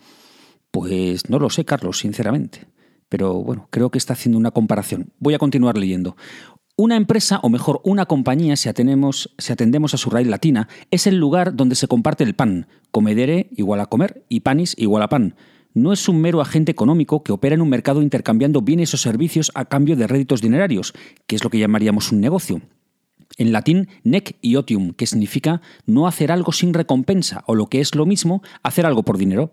Pues 0.76 1.30
no 1.30 1.38
lo 1.38 1.48
sé, 1.48 1.64
Carlos, 1.64 2.00
sinceramente. 2.00 2.66
Pero 3.08 3.42
bueno, 3.42 3.66
creo 3.70 3.88
que 3.90 3.96
está 3.96 4.12
haciendo 4.12 4.36
una 4.36 4.50
comparación. 4.50 5.14
Voy 5.18 5.32
a 5.32 5.38
continuar 5.38 5.78
leyendo. 5.78 6.18
Una 6.76 6.96
empresa, 6.96 7.40
o 7.42 7.48
mejor, 7.48 7.80
una 7.82 8.04
compañía, 8.04 8.56
si, 8.56 8.68
atendemos, 8.68 9.30
a 9.38 9.96
su 9.96 10.10
raíz 10.10 10.26
latina, 10.26 10.68
es 10.90 11.06
el 11.06 11.16
lugar 11.16 11.56
donde 11.56 11.76
se 11.76 11.88
comparte 11.88 12.24
el 12.24 12.34
pan. 12.34 12.66
Comedere 12.90 13.48
igual 13.56 13.80
a 13.80 13.86
comer 13.86 14.26
y 14.28 14.40
panis 14.40 14.74
igual 14.76 15.02
a 15.02 15.08
pan. 15.08 15.36
No 15.72 15.94
es 15.94 16.10
un 16.10 16.20
mero 16.20 16.42
agente 16.42 16.72
económico 16.72 17.22
que 17.22 17.32
opera 17.32 17.54
en 17.54 17.62
un 17.62 17.70
mercado 17.70 18.02
intercambiando 18.02 18.60
bienes 18.60 18.92
o 18.92 18.98
servicios 18.98 19.52
a 19.54 19.64
cambio 19.64 19.96
de 19.96 20.06
réditos 20.06 20.42
dinerarios, 20.42 20.92
que 21.26 21.36
es 21.36 21.42
lo 21.42 21.48
que 21.48 21.58
llamaríamos 21.58 22.12
un 22.12 22.20
negocio. 22.20 22.60
En 23.38 23.50
latín, 23.50 23.88
nec 24.04 24.36
iotium, 24.42 24.92
que 24.92 25.06
significa 25.06 25.62
no 25.86 26.06
hacer 26.06 26.30
algo 26.30 26.52
sin 26.52 26.74
recompensa, 26.74 27.44
o 27.46 27.54
lo 27.54 27.68
que 27.68 27.80
es 27.80 27.94
lo 27.94 28.04
mismo, 28.04 28.42
hacer 28.62 28.84
algo 28.84 29.04
por 29.04 29.16
dinero. 29.16 29.52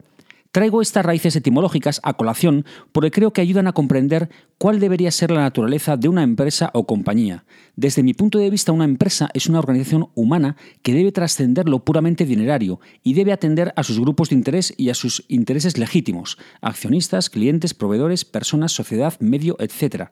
Traigo 0.53 0.83
estas 0.83 1.03
raíces 1.03 1.35
etimológicas 1.35 1.99
a 2.03 2.13
colación 2.13 2.63
porque 2.91 3.09
creo 3.09 3.33
que 3.33 3.41
ayudan 3.41 3.65
a 3.65 3.73
comprender 3.73 4.29
cuál 4.59 4.79
debería 4.79 5.09
ser 5.09 5.31
la 5.31 5.41
naturaleza 5.41 5.97
de 5.97 6.09
una 6.09 6.21
empresa 6.21 6.69
o 6.75 6.85
compañía. 6.85 7.43
Desde 7.75 8.03
mi 8.03 8.13
punto 8.13 8.37
de 8.37 8.51
vista, 8.51 8.71
una 8.71 8.85
empresa 8.85 9.31
es 9.33 9.47
una 9.47 9.57
organización 9.57 10.09
humana 10.13 10.55
que 10.83 10.93
debe 10.93 11.11
trascender 11.11 11.67
lo 11.67 11.83
puramente 11.83 12.27
dinerario 12.27 12.79
y 13.01 13.15
debe 13.15 13.31
atender 13.33 13.73
a 13.75 13.81
sus 13.81 13.99
grupos 13.99 14.29
de 14.29 14.35
interés 14.35 14.75
y 14.77 14.91
a 14.91 14.93
sus 14.93 15.25
intereses 15.27 15.79
legítimos, 15.79 16.37
accionistas, 16.61 17.31
clientes, 17.31 17.73
proveedores, 17.73 18.23
personas, 18.23 18.73
sociedad, 18.73 19.19
medio, 19.19 19.57
etc. 19.57 20.09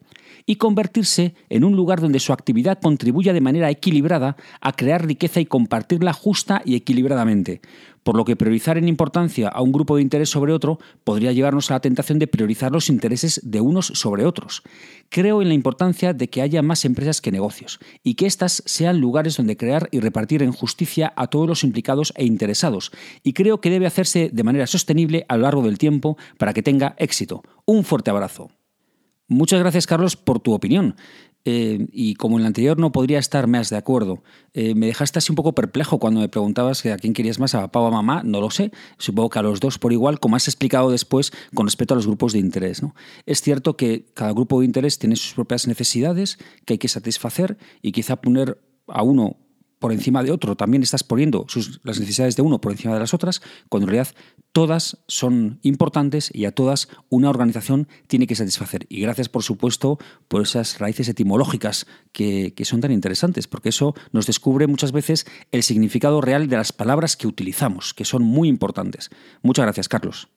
Y 0.48 0.56
convertirse 0.56 1.36
en 1.50 1.64
un 1.64 1.76
lugar 1.76 2.02
donde 2.02 2.20
su 2.20 2.34
actividad 2.34 2.80
contribuya 2.82 3.34
de 3.34 3.42
manera 3.42 3.70
equilibrada 3.70 4.38
a 4.60 4.72
crear 4.72 5.06
riqueza 5.06 5.40
y 5.40 5.46
compartirla 5.46 6.14
justa 6.14 6.64
y 6.66 6.74
equilibradamente 6.74 7.62
por 8.04 8.16
lo 8.16 8.26
que 8.26 8.36
priorizar 8.36 8.78
en 8.78 8.88
importancia 8.88 9.48
a 9.48 9.62
un 9.62 9.72
grupo 9.72 9.96
de 9.96 10.02
interés 10.02 10.30
sobre 10.30 10.54
otro 10.54 10.80
podría 11.04 11.32
llevarnos 11.32 11.70
a 11.70 11.76
la 11.76 11.80
tentación 11.80 12.20
de 12.20 12.28
priorizar 12.28 12.72
los 12.72 12.90
intereses 12.90 13.42
de 13.44 13.62
unos 13.62 13.88
sobre 13.88 14.26
otros. 14.26 14.64
Creo 15.10 15.42
en 15.42 15.50
la 15.50 15.54
importancia 15.54 16.14
de 16.14 16.30
que 16.30 16.42
haya 16.42 16.62
más 16.62 16.86
empresas 16.86 17.22
que 17.22 17.32
negocios 17.32 17.80
y 18.04 18.16
que 18.16 18.26
éstas 18.26 18.64
sean 18.66 19.00
lugares 19.00 19.38
donde 19.38 19.58
crear 19.58 19.90
y 19.92 20.00
repartir 20.00 20.44
en 20.44 20.52
justicia 20.52 21.14
a 21.16 21.28
todos 21.28 21.48
los 21.48 21.64
implicados 21.64 22.14
e 22.16 22.26
interesados, 22.26 22.92
y 23.24 23.34
creo 23.34 23.62
que 23.62 23.70
debe 23.70 23.88
hacerse 23.88 24.30
de 24.32 24.44
manera 24.44 24.68
sostenible 24.68 25.26
a 25.28 25.38
lo 25.38 25.44
largo 25.44 25.64
del 25.64 25.78
tiempo 25.78 26.18
para 26.38 26.54
que 26.54 26.64
tenga 26.64 26.96
éxito. 26.98 27.44
Un 27.66 27.84
fuerte 27.84 28.10
abrazo. 28.10 28.50
Muchas 29.32 29.62
gracias, 29.62 29.88
Carlos, 29.88 30.18
por 30.18 30.42
tu 30.42 30.52
opinión. 30.52 30.98
Eh, 31.46 31.88
y 31.94 32.16
como 32.16 32.36
en 32.36 32.44
la 32.44 32.48
anterior 32.48 32.78
no 32.78 32.92
podría 32.92 33.18
estar 33.18 33.48
más 33.48 33.70
de 33.70 33.78
acuerdo. 33.78 34.22
Eh, 34.54 34.76
me 34.76 34.88
dejaste 34.88 35.20
así 35.20 35.32
un 35.32 35.38
poco 35.38 35.56
perplejo 35.56 36.00
cuando 36.00 36.20
me 36.20 36.28
preguntabas 36.28 36.86
a 36.86 36.98
quién 36.98 37.14
querías 37.14 37.40
más, 37.40 37.56
a 37.56 37.62
papá 37.62 37.80
o 37.80 37.88
a 37.88 37.92
mamá, 37.92 38.24
no 38.26 38.42
lo 38.42 38.52
sé. 38.52 38.74
Supongo 38.98 39.30
que 39.30 39.40
a 39.40 39.42
los 39.42 39.62
dos 39.62 39.80
por 39.80 39.94
igual, 39.94 40.20
como 40.20 40.36
has 40.36 40.50
explicado 40.50 40.92
después 40.92 41.32
con 41.56 41.66
respecto 41.66 41.94
a 41.94 41.96
los 41.96 42.08
grupos 42.08 42.34
de 42.34 42.40
interés. 42.40 42.84
¿no? 42.84 42.94
Es 43.26 43.42
cierto 43.42 43.78
que 43.78 44.04
cada 44.14 44.34
grupo 44.34 44.60
de 44.60 44.66
interés 44.66 45.00
tiene 45.00 45.16
sus 45.16 45.34
propias 45.34 45.66
necesidades 45.66 46.38
que 46.66 46.74
hay 46.74 46.78
que 46.78 46.90
satisfacer 46.90 47.58
y 47.82 47.94
quizá 47.94 48.18
poner 48.18 48.62
a 48.88 49.02
uno 49.02 49.38
por 49.82 49.92
encima 49.92 50.22
de 50.22 50.32
otro, 50.32 50.56
también 50.56 50.84
estás 50.84 51.04
poniendo 51.04 51.48
las 51.82 52.00
necesidades 52.00 52.36
de 52.36 52.44
uno 52.44 52.62
por 52.62 52.72
encima 52.72 52.94
de 52.94 53.00
las 53.00 53.16
otras, 53.16 53.42
cuando 53.68 53.88
en 53.88 53.94
realidad 53.96 54.14
todas 54.52 55.00
son 55.08 55.60
importantes 55.64 56.30
y 56.32 56.46
a 56.46 56.52
todas 56.52 56.88
una 57.10 57.32
organización 57.32 57.88
tiene 58.06 58.28
que 58.28 58.36
satisfacer. 58.36 58.86
Y 58.90 59.02
gracias, 59.02 59.28
por 59.28 59.42
supuesto, 59.42 59.98
por 60.28 60.44
esas 60.44 60.78
raíces 60.78 61.10
etimológicas 61.10 61.88
que, 62.12 62.54
que 62.54 62.64
son 62.64 62.80
tan 62.80 62.92
interesantes, 62.92 63.48
porque 63.48 63.70
eso 63.70 63.96
nos 64.12 64.28
descubre 64.28 64.68
muchas 64.68 64.92
veces 64.92 65.26
el 65.52 65.64
significado 65.64 66.22
real 66.22 66.48
de 66.48 66.58
las 66.58 66.74
palabras 66.74 67.18
que 67.18 67.26
utilizamos, 67.26 67.96
que 67.96 68.06
son 68.06 68.22
muy 68.22 68.50
importantes. 68.50 69.10
Muchas 69.42 69.66
gracias, 69.66 69.90
Carlos. 69.90 70.30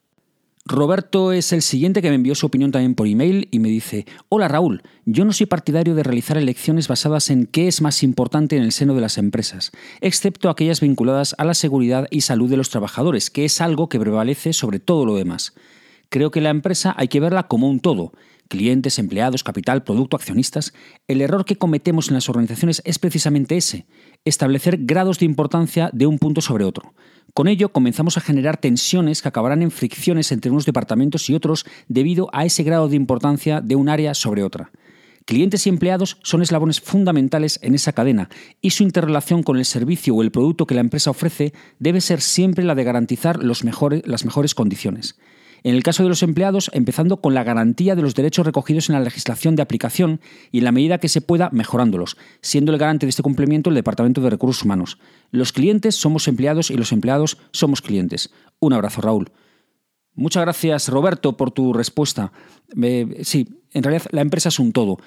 Roberto 0.66 1.33
es 1.33 1.52
el 1.52 1.61
siguiente 1.61 2.00
que 2.00 2.09
me 2.09 2.14
envió 2.14 2.35
su 2.35 2.47
opinión 2.47 2.71
también 2.71 2.94
por 2.94 3.06
email 3.06 3.49
y 3.50 3.59
me 3.59 3.68
dice, 3.68 4.06
hola 4.30 4.49
Raúl, 4.49 4.83
yo 5.04 5.26
no 5.26 5.35
soy 5.35 5.44
partidario 5.44 5.94
de 5.94 6.02
realizar 6.02 6.38
elecciones 6.38 6.88
basadas 6.88 7.28
en 7.28 7.44
qué 7.44 7.68
es 7.68 7.83
más 7.83 8.02
importante 8.02 8.56
en 8.56 8.62
el 8.62 8.73
seno 8.73 8.94
de 8.94 9.02
las 9.02 9.18
empresas, 9.18 9.73
excepto 10.00 10.49
aquellas 10.49 10.80
vinculadas 10.80 11.35
a 11.37 11.44
la 11.44 11.52
seguridad 11.52 12.06
y 12.11 12.23
salud 12.23 12.49
de 12.49 12.56
los 12.56 12.71
trabajadores, 12.71 13.28
que 13.28 13.44
es 13.44 13.61
algo 13.61 13.90
que 13.90 14.00
prevalece 14.00 14.54
sobre 14.54 14.80
todo 14.80 15.04
lo 15.04 15.16
demás. 15.16 15.52
Creo 16.09 16.30
que 16.30 16.40
la 16.40 16.49
empresa 16.49 16.94
hay 16.97 17.09
que 17.09 17.21
verla 17.21 17.47
como 17.47 17.68
un 17.68 17.80
todo, 17.80 18.12
clientes, 18.49 18.99
empleados, 18.99 19.44
capital, 19.44 19.85
producto, 19.85 20.16
accionistas. 20.16 20.73
El 21.09 21.21
error 21.21 21.44
que 21.44 21.56
cometemos 21.56 22.09
en 22.09 22.14
las 22.14 22.30
organizaciones 22.30 22.80
es 22.87 22.99
precisamente 22.99 23.59
ese, 23.59 23.87
establecer 24.25 24.78
grados 24.80 25.18
de 25.18 25.26
importancia 25.26 25.90
de 25.92 26.06
un 26.06 26.18
punto 26.18 26.40
sobre 26.40 26.64
otro. 26.64 26.94
Con 27.34 27.48
ello 27.48 27.70
comenzamos 27.70 28.16
a 28.16 28.20
generar 28.20 28.58
tensiones 28.58 29.20
que 29.20 29.26
acabarán 29.26 29.60
en 29.60 29.72
fricciones 29.72 30.30
entre 30.30 30.52
unos 30.52 30.66
departamentos 30.66 31.28
y 31.28 31.34
otros 31.34 31.66
debido 31.88 32.30
a 32.32 32.44
ese 32.44 32.62
grado 32.62 32.88
de 32.88 32.94
importancia 32.94 33.60
de 33.60 33.74
un 33.74 33.88
área 33.88 34.14
sobre 34.14 34.44
otra. 34.44 34.70
Clientes 35.24 35.66
y 35.66 35.68
empleados 35.68 36.18
son 36.22 36.42
eslabones 36.42 36.80
fundamentales 36.80 37.58
en 37.62 37.74
esa 37.74 37.92
cadena 37.92 38.28
y 38.60 38.70
su 38.70 38.84
interrelación 38.84 39.42
con 39.42 39.56
el 39.56 39.64
servicio 39.64 40.14
o 40.14 40.22
el 40.22 40.30
producto 40.30 40.66
que 40.66 40.76
la 40.76 40.82
empresa 40.82 41.10
ofrece 41.10 41.52
debe 41.80 42.00
ser 42.00 42.20
siempre 42.20 42.62
la 42.62 42.76
de 42.76 42.84
garantizar 42.84 43.42
las 43.42 43.64
mejores 43.64 44.54
condiciones. 44.54 45.16
En 45.64 45.75
el 45.75 45.83
caso 45.83 46.02
de 46.02 46.11
los 46.11 46.23
empleados, 46.23 46.71
empezando 46.75 47.23
con 47.23 47.33
la 47.33 47.42
garantía 47.42 47.97
de 47.97 48.02
los 48.02 48.14
derechos 48.14 48.44
recogidos 48.44 48.90
en 48.90 48.97
la 48.97 49.00
legislación 49.00 49.56
de 49.56 49.62
aplicación 49.62 50.21
y 50.52 50.59
en 50.59 50.64
la 50.64 50.73
medida 50.73 50.99
que 50.99 51.09
se 51.09 51.23
pueda 51.23 51.49
mejorándolos, 51.52 52.18
siendo 52.42 52.71
el 52.71 52.78
garante 52.78 53.06
de 53.06 53.11
este 53.11 53.23
cumplimiento 53.23 53.71
el 53.71 53.76
Departamento 53.76 54.21
de 54.21 54.28
Recursos 54.28 54.62
Humanos. 54.62 54.99
Los 55.30 55.54
clientes 55.54 55.94
somos 55.94 56.28
empleados 56.28 56.71
y 56.71 56.76
los 56.76 56.92
empleados 56.92 57.38
somos 57.50 57.80
clientes. 57.80 58.30
Un 58.61 58.75
abrazo, 58.75 59.00
Raúl. 59.00 59.33
Muchas 60.14 60.42
gracias, 60.42 60.88
Roberto, 60.88 61.37
por 61.38 61.50
tu 61.50 61.73
respuesta. 61.73 62.30
sí, 63.23 63.49
en 63.73 63.83
realidad 63.83 64.06
la 64.12 64.21
empresa 64.21 64.50
es 64.50 64.59
un 64.59 64.73
todo. 64.73 64.99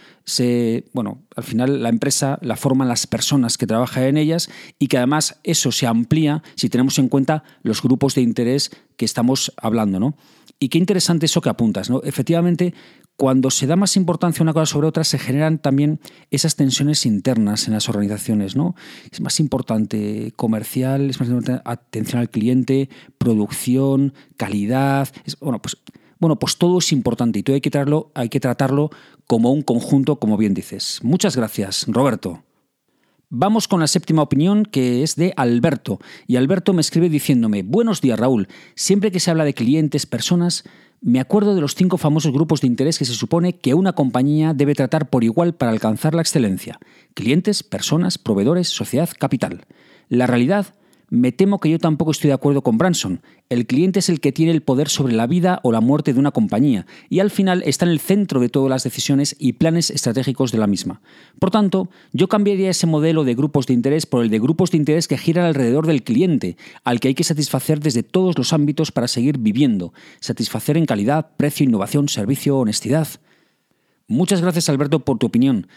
Bueno, 0.92 1.24
al 1.36 1.44
final 1.44 1.84
la 1.84 1.90
empresa 1.90 2.40
la 2.42 2.58
forman 2.58 2.88
las 2.88 3.06
personas 3.06 3.58
que 3.58 3.68
trabajan 3.68 4.04
en 4.04 4.18
ellas 4.18 4.50
y 4.80 4.88
que 4.88 4.98
además 4.98 5.40
eso 5.44 5.72
se 5.72 5.86
amplía 5.86 6.42
si 6.56 6.68
tenemos 6.68 6.98
en 6.98 7.10
cuenta 7.10 7.44
los 7.62 7.82
grupos 7.82 8.16
de 8.16 8.22
interés 8.22 8.72
que 8.98 9.06
estamos 9.06 9.54
hablando, 9.56 10.00
¿no? 10.00 10.18
Y 10.60 10.70
qué 10.70 10.78
interesante 10.78 11.28
eso 11.28 11.42
que 11.42 11.50
apuntas, 11.50 11.90
¿no? 11.90 12.02
Efectivamente, 12.04 12.74
cuando 13.16 13.52
se 13.52 13.68
da 13.68 13.76
más 13.76 13.96
importancia 13.96 14.42
una 14.44 14.54
cosa 14.54 14.66
sobre 14.66 14.88
otra, 14.88 15.04
se 15.04 15.20
generan 15.20 15.60
también 15.60 16.00
esas 16.32 16.56
tensiones 16.56 17.06
internas 17.06 17.68
en 17.68 17.74
las 17.74 17.90
organizaciones, 17.90 18.56
¿no? 18.56 18.76
Es 19.12 19.22
más 19.22 19.40
importante 19.40 20.34
comercial, 20.36 21.10
es 21.10 21.20
más 21.20 21.30
importante 21.30 21.62
atención 21.66 22.22
al 22.22 22.30
cliente, 22.30 22.90
producción, 23.18 24.14
calidad. 24.36 25.10
bueno, 25.42 25.62
pues, 25.62 25.78
bueno, 26.20 26.40
pues 26.40 26.58
todo 26.58 26.80
es 26.80 26.92
importante 26.92 27.40
y 27.40 27.44
todo 27.44 27.54
hay 27.54 27.62
que, 27.62 27.70
tratarlo, 27.70 28.12
hay 28.16 28.30
que 28.30 28.40
tratarlo 28.40 28.90
como 29.28 29.52
un 29.52 29.62
conjunto, 29.62 30.18
como 30.18 30.38
bien 30.38 30.56
dices. 30.56 31.00
Muchas 31.04 31.36
gracias, 31.36 31.86
Roberto. 31.88 32.47
Vamos 33.30 33.68
con 33.68 33.82
la 33.82 33.88
séptima 33.88 34.22
opinión 34.22 34.64
que 34.64 35.04
es 35.04 35.18
de 35.18 35.34
Alberto. 35.36 36.00
Y 36.28 36.38
Alberto 36.38 36.72
me 36.72 36.80
escribe 36.80 37.10
diciéndome, 37.10 37.62
buenos 37.62 38.00
días 38.00 38.18
Raúl, 38.18 38.48
siempre 38.74 39.12
que 39.12 39.20
se 39.20 39.30
habla 39.30 39.44
de 39.44 39.54
clientes, 39.54 40.06
personas, 40.06 40.64
me 41.02 41.20
acuerdo 41.20 41.54
de 41.54 41.60
los 41.60 41.76
cinco 41.76 41.98
famosos 41.98 42.32
grupos 42.32 42.62
de 42.62 42.68
interés 42.68 42.98
que 42.98 43.04
se 43.04 43.14
supone 43.14 43.58
que 43.58 43.74
una 43.74 43.92
compañía 43.92 44.54
debe 44.54 44.76
tratar 44.76 45.10
por 45.10 45.26
igual 45.26 45.56
para 45.56 45.72
alcanzar 45.72 46.16
la 46.16 46.22
excelencia. 46.22 46.80
Clientes, 47.16 47.64
personas, 47.64 48.18
proveedores, 48.18 48.70
sociedad, 48.70 49.10
capital. 49.20 49.66
La 50.08 50.26
realidad 50.26 50.74
me 51.10 51.32
temo 51.32 51.60
que 51.60 51.70
yo 51.70 51.80
tampoco 51.80 52.12
estoy 52.12 52.30
de 52.30 52.34
acuerdo 52.34 52.62
con 52.62 52.78
Branson. 52.78 53.22
El 53.50 53.66
cliente 53.66 54.00
es 54.00 54.10
el 54.10 54.20
que 54.20 54.34
tiene 54.34 54.52
el 54.52 54.62
poder 54.62 54.90
sobre 54.90 55.14
la 55.14 55.26
vida 55.26 55.62
o 55.64 55.72
la 55.72 55.80
muerte 55.80 56.14
de 56.14 56.20
una 56.20 56.32
compañía 56.32 56.86
y 57.10 57.20
al 57.20 57.32
final 57.32 57.64
está 57.66 57.86
en 57.86 57.92
el 57.92 58.00
centro 58.00 58.42
de 58.42 58.50
todas 58.50 58.70
las 58.70 58.84
decisiones 58.84 59.36
y 59.40 59.54
planes 59.54 59.90
estratégicos 59.90 60.52
de 60.52 60.58
la 60.58 60.68
misma. 60.68 61.02
Por 61.40 61.50
tanto, 61.50 61.90
yo 62.12 62.28
cambiaría 62.28 62.70
ese 62.70 62.88
modelo 62.88 63.24
de 63.24 63.36
grupos 63.36 63.68
de 63.68 63.74
interés 63.74 64.06
por 64.06 64.22
el 64.22 64.30
de 64.30 64.40
grupos 64.40 64.72
de 64.72 64.78
interés 64.78 65.08
que 65.08 65.18
giran 65.18 65.46
alrededor 65.46 65.88
del 65.88 66.04
cliente, 66.04 66.58
al 66.84 67.00
que 67.00 67.10
hay 67.10 67.16
que 67.16 67.24
satisfacer 67.24 67.80
desde 67.80 68.04
todos 68.04 68.38
los 68.38 68.52
ámbitos 68.52 68.92
para 68.92 69.08
seguir 69.08 69.38
viviendo, 69.38 69.94
satisfacer 70.20 70.76
en 70.76 70.86
calidad, 70.86 71.32
precio, 71.38 71.64
innovación, 71.64 72.10
servicio, 72.10 72.58
honestidad. 72.58 73.08
Muchas 74.08 74.42
gracias 74.42 74.68
Alberto 74.70 75.00
por 75.06 75.18
tu 75.18 75.28
opinión 75.28 75.68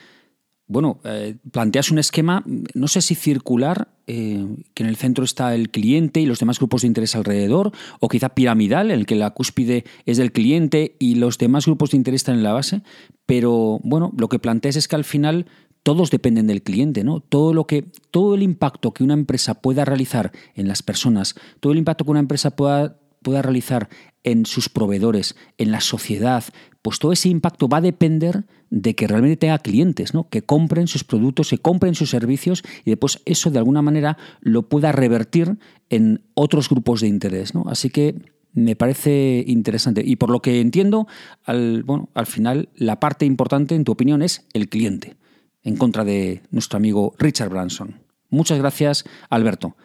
bueno, 0.71 1.01
eh, 1.03 1.35
planteas 1.51 1.91
un 1.91 1.99
esquema, 1.99 2.45
no 2.47 2.87
sé 2.87 3.03
si 3.03 3.17
circular, 3.17 3.89
eh, 4.07 4.47
que 4.73 4.85
en 4.85 4.89
el 4.89 4.95
centro 4.95 5.25
está 5.25 5.53
el 5.57 5.71
cliente 5.71 6.21
y 6.21 6.27
los 6.27 6.39
demás 6.39 6.59
grupos 6.59 6.83
de 6.83 6.87
interés 6.87 7.17
alrededor, 7.17 7.73
o 7.99 8.09
quizá 8.09 8.29
piramidal, 8.31 8.93
en 8.93 9.01
el 9.01 9.05
que 9.05 9.17
la 9.17 9.31
cúspide 9.31 9.85
es 10.07 10.17
del 10.17 10.31
cliente 10.31 10.95
y 11.01 11.17
los 11.17 11.39
demás 11.39 11.67
grupos 11.67 11.91
de 11.91 11.97
interés 11.97 12.21
están 12.21 12.37
en 12.37 12.45
la 12.45 12.53
base, 12.53 12.83
pero 13.27 13.81
bueno, 13.83 14.13
lo 14.17 14.29
que 14.29 14.39
planteas 14.39 14.77
es 14.77 14.87
que 14.87 14.95
al 14.95 15.03
final 15.03 15.47
todos 15.83 16.13
dependen 16.13 16.47
del 16.47 16.63
cliente, 16.63 17.03
¿no? 17.03 17.19
Todo 17.19 17.53
lo 17.53 17.67
que, 17.67 17.83
todo 18.13 18.37
el 18.37 18.43
impacto 18.45 18.93
que 18.93 19.03
una 19.03 19.15
empresa 19.15 19.55
pueda 19.55 19.85
realizar 19.85 20.31
en 20.55 20.69
las 20.69 20.85
personas, 20.85 21.35
todo 21.59 21.73
el 21.73 21.81
impacto 21.81 22.05
que 22.05 22.13
una 22.13 22.21
empresa 22.21 22.55
pueda, 22.55 22.97
pueda 23.23 23.43
realizar 23.43 23.89
en 24.23 24.47
sus 24.47 24.69
proveedores, 24.69 25.35
en 25.59 25.73
la 25.73 25.81
sociedad, 25.81 26.45
pues 26.83 26.99
todo 26.99 27.13
ese 27.13 27.29
impacto 27.29 27.69
va 27.69 27.79
a 27.79 27.83
depender 27.83 28.45
de 28.71 28.95
que 28.95 29.07
realmente 29.07 29.37
tenga 29.37 29.59
clientes, 29.59 30.15
¿no? 30.15 30.29
que 30.29 30.43
compren 30.43 30.87
sus 30.87 31.05
productos, 31.05 31.51
que 31.51 31.59
compren 31.59 31.95
sus 31.95 32.11
servicios 32.11 32.63
y 32.85 32.91
después 32.91 33.21
eso 33.27 33.51
de 33.51 33.59
alguna 33.59 33.83
manera 33.83 34.17
lo 34.41 34.69
pueda 34.69 34.93
revertir 34.93 35.59
en 35.91 36.23
otros 36.35 36.69
grupos 36.69 37.01
de 37.01 37.09
interés. 37.09 37.55
¿no? 37.55 37.65
Así 37.67 37.91
que 37.91 38.15
me 38.53 38.77
parece 38.77 39.45
interesante. 39.47 40.03
Y 40.05 40.17
por 40.17 40.31
lo 40.31 40.41
que 40.41 40.61
entiendo, 40.61 41.07
bueno, 41.47 42.09
al 42.15 42.27
final 42.27 42.69
la 42.75 42.99
parte 42.99 43.27
importante, 43.27 43.75
en 43.75 43.85
tu 43.85 43.93
opinión, 43.93 44.23
es 44.23 44.47
el 44.53 44.69
cliente, 44.69 45.17
en 45.63 45.77
contra 45.77 46.05
de 46.05 46.43
nuestro 46.51 46.77
amigo 46.77 47.15
Richard 47.19 47.51
Branson. 47.51 48.01
Muchas 48.29 48.59
gracias, 48.59 49.05
Alberto. 49.29 49.77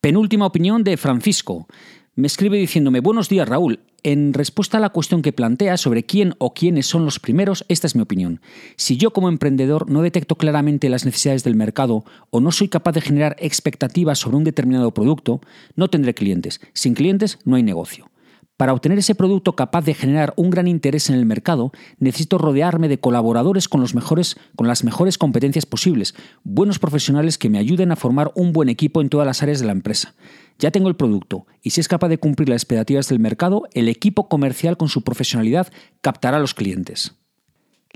Penúltima 0.00 0.46
opinión 0.46 0.84
de 0.84 0.96
Francisco. 0.96 1.66
Me 2.14 2.26
escribe 2.26 2.58
diciéndome, 2.58 3.00
buenos 3.00 3.28
días 3.28 3.48
Raúl, 3.48 3.80
en 4.02 4.32
respuesta 4.32 4.78
a 4.78 4.80
la 4.80 4.90
cuestión 4.90 5.22
que 5.22 5.32
plantea 5.32 5.76
sobre 5.76 6.04
quién 6.04 6.34
o 6.38 6.54
quiénes 6.54 6.86
son 6.86 7.04
los 7.04 7.18
primeros, 7.18 7.64
esta 7.68 7.86
es 7.86 7.96
mi 7.96 8.02
opinión. 8.02 8.40
Si 8.76 8.96
yo 8.96 9.12
como 9.12 9.28
emprendedor 9.28 9.90
no 9.90 10.02
detecto 10.02 10.36
claramente 10.36 10.88
las 10.88 11.04
necesidades 11.04 11.44
del 11.44 11.56
mercado 11.56 12.04
o 12.30 12.40
no 12.40 12.52
soy 12.52 12.68
capaz 12.68 12.92
de 12.92 13.00
generar 13.00 13.36
expectativas 13.38 14.18
sobre 14.18 14.36
un 14.36 14.44
determinado 14.44 14.92
producto, 14.92 15.40
no 15.76 15.88
tendré 15.88 16.14
clientes. 16.14 16.60
Sin 16.72 16.94
clientes 16.94 17.38
no 17.44 17.56
hay 17.56 17.62
negocio. 17.62 18.10
Para 18.58 18.72
obtener 18.72 18.98
ese 18.98 19.14
producto 19.14 19.54
capaz 19.54 19.84
de 19.84 19.94
generar 19.94 20.34
un 20.36 20.50
gran 20.50 20.66
interés 20.66 21.10
en 21.10 21.14
el 21.14 21.24
mercado, 21.26 21.70
necesito 22.00 22.38
rodearme 22.38 22.88
de 22.88 22.98
colaboradores 22.98 23.68
con, 23.68 23.80
los 23.80 23.94
mejores, 23.94 24.36
con 24.56 24.66
las 24.66 24.82
mejores 24.82 25.16
competencias 25.16 25.64
posibles, 25.64 26.16
buenos 26.42 26.80
profesionales 26.80 27.38
que 27.38 27.50
me 27.50 27.58
ayuden 27.58 27.92
a 27.92 27.96
formar 27.96 28.32
un 28.34 28.52
buen 28.52 28.68
equipo 28.68 29.00
en 29.00 29.10
todas 29.10 29.28
las 29.28 29.44
áreas 29.44 29.60
de 29.60 29.66
la 29.66 29.72
empresa. 29.72 30.16
Ya 30.58 30.70
tengo 30.70 30.88
el 30.88 30.96
producto 30.96 31.46
y 31.62 31.70
si 31.70 31.80
es 31.80 31.88
capaz 31.88 32.08
de 32.08 32.18
cumplir 32.18 32.48
las 32.48 32.62
expectativas 32.62 33.08
del 33.08 33.20
mercado, 33.20 33.68
el 33.72 33.88
equipo 33.88 34.28
comercial 34.28 34.76
con 34.76 34.88
su 34.88 35.02
profesionalidad 35.02 35.72
captará 36.00 36.38
a 36.38 36.40
los 36.40 36.54
clientes. 36.54 37.14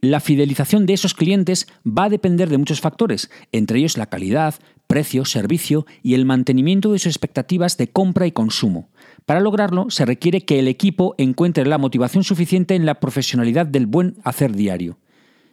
La 0.01 0.21
fidelización 0.21 0.87
de 0.87 0.95
esos 0.95 1.15
clientes 1.15 1.69
va 1.87 2.05
a 2.05 2.09
depender 2.09 2.49
de 2.49 2.59
muchos 2.59 2.81
factores, 2.81 3.31
entre 3.53 3.79
ellos 3.79 3.97
la 3.97 4.07
calidad, 4.07 4.57
precio, 4.89 5.25
servicio 5.25 5.87
y 6.03 6.15
el 6.15 6.25
mantenimiento 6.25 6.93
de 6.93 6.99
sus 6.99 7.07
expectativas 7.07 7.77
de 7.77 7.89
compra 7.89 8.27
y 8.27 8.33
consumo. 8.33 8.91
Para 9.27 9.41
lograrlo, 9.41 9.91
se 9.91 10.05
requiere 10.05 10.45
que 10.45 10.59
el 10.59 10.67
equipo 10.67 11.15
encuentre 11.19 11.67
la 11.67 11.79
motivación 11.79 12.25
suficiente 12.25 12.75
en 12.75 12.85
la 12.85 12.99
profesionalidad 12.99 13.67
del 13.67 13.87
buen 13.87 14.17
hacer 14.25 14.57
diario. 14.57 14.99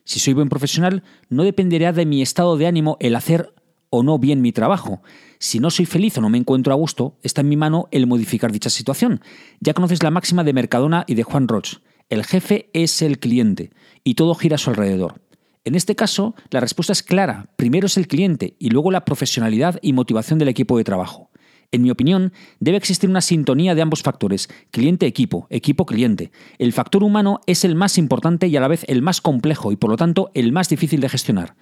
Si 0.03 0.19
soy 0.19 0.33
buen 0.33 0.49
profesional, 0.49 1.03
no 1.29 1.43
dependerá 1.43 1.93
de 1.93 2.07
mi 2.07 2.23
estado 2.23 2.57
de 2.57 2.65
ánimo 2.65 2.97
el 2.99 3.15
hacer 3.15 3.53
o 3.89 4.03
no 4.03 4.19
bien 4.19 4.41
mi 4.41 4.51
trabajo. 4.51 5.01
Si 5.39 5.59
no 5.59 5.69
soy 5.69 5.85
feliz 5.85 6.17
o 6.17 6.21
no 6.21 6.29
me 6.29 6.37
encuentro 6.37 6.73
a 6.73 6.75
gusto, 6.75 7.17
está 7.23 7.41
en 7.41 7.49
mi 7.49 7.57
mano 7.57 7.87
el 7.91 8.07
modificar 8.07 8.51
dicha 8.51 8.69
situación. 8.69 9.21
Ya 9.59 9.73
conoces 9.73 10.03
la 10.03 10.11
máxima 10.11 10.43
de 10.43 10.53
Mercadona 10.53 11.05
y 11.07 11.15
de 11.15 11.23
Juan 11.23 11.47
Roch. 11.47 11.77
El 12.09 12.25
jefe 12.25 12.69
es 12.73 13.01
el 13.01 13.19
cliente 13.19 13.71
y 14.03 14.15
todo 14.15 14.35
gira 14.35 14.55
a 14.55 14.57
su 14.57 14.69
alrededor. 14.69 15.21
En 15.65 15.75
este 15.75 15.95
caso, 15.95 16.35
la 16.49 16.59
respuesta 16.59 16.93
es 16.93 17.03
clara. 17.03 17.49
Primero 17.55 17.87
es 17.87 17.97
el 17.97 18.07
cliente 18.07 18.55
y 18.59 18.69
luego 18.69 18.91
la 18.91 19.05
profesionalidad 19.05 19.77
y 19.81 19.93
motivación 19.93 20.39
del 20.39 20.47
equipo 20.47 20.77
de 20.77 20.83
trabajo. 20.83 21.29
En 21.71 21.83
mi 21.83 21.91
opinión, 21.91 22.33
debe 22.59 22.77
existir 22.77 23.09
una 23.09 23.21
sintonía 23.21 23.75
de 23.75 23.83
ambos 23.83 24.01
factores, 24.01 24.49
cliente-equipo, 24.71 25.45
equipo-cliente. 25.51 26.31
El 26.57 26.73
factor 26.73 27.03
humano 27.03 27.41
es 27.45 27.63
el 27.63 27.75
más 27.75 27.99
importante 27.99 28.47
y 28.47 28.57
a 28.57 28.61
la 28.61 28.67
vez 28.67 28.85
el 28.87 29.03
más 29.03 29.21
complejo 29.21 29.71
y 29.71 29.75
por 29.75 29.91
lo 29.91 29.97
tanto 29.97 30.31
el 30.33 30.51
más 30.51 30.69
difícil 30.69 30.99
de 30.99 31.09
gestionar. 31.09 31.55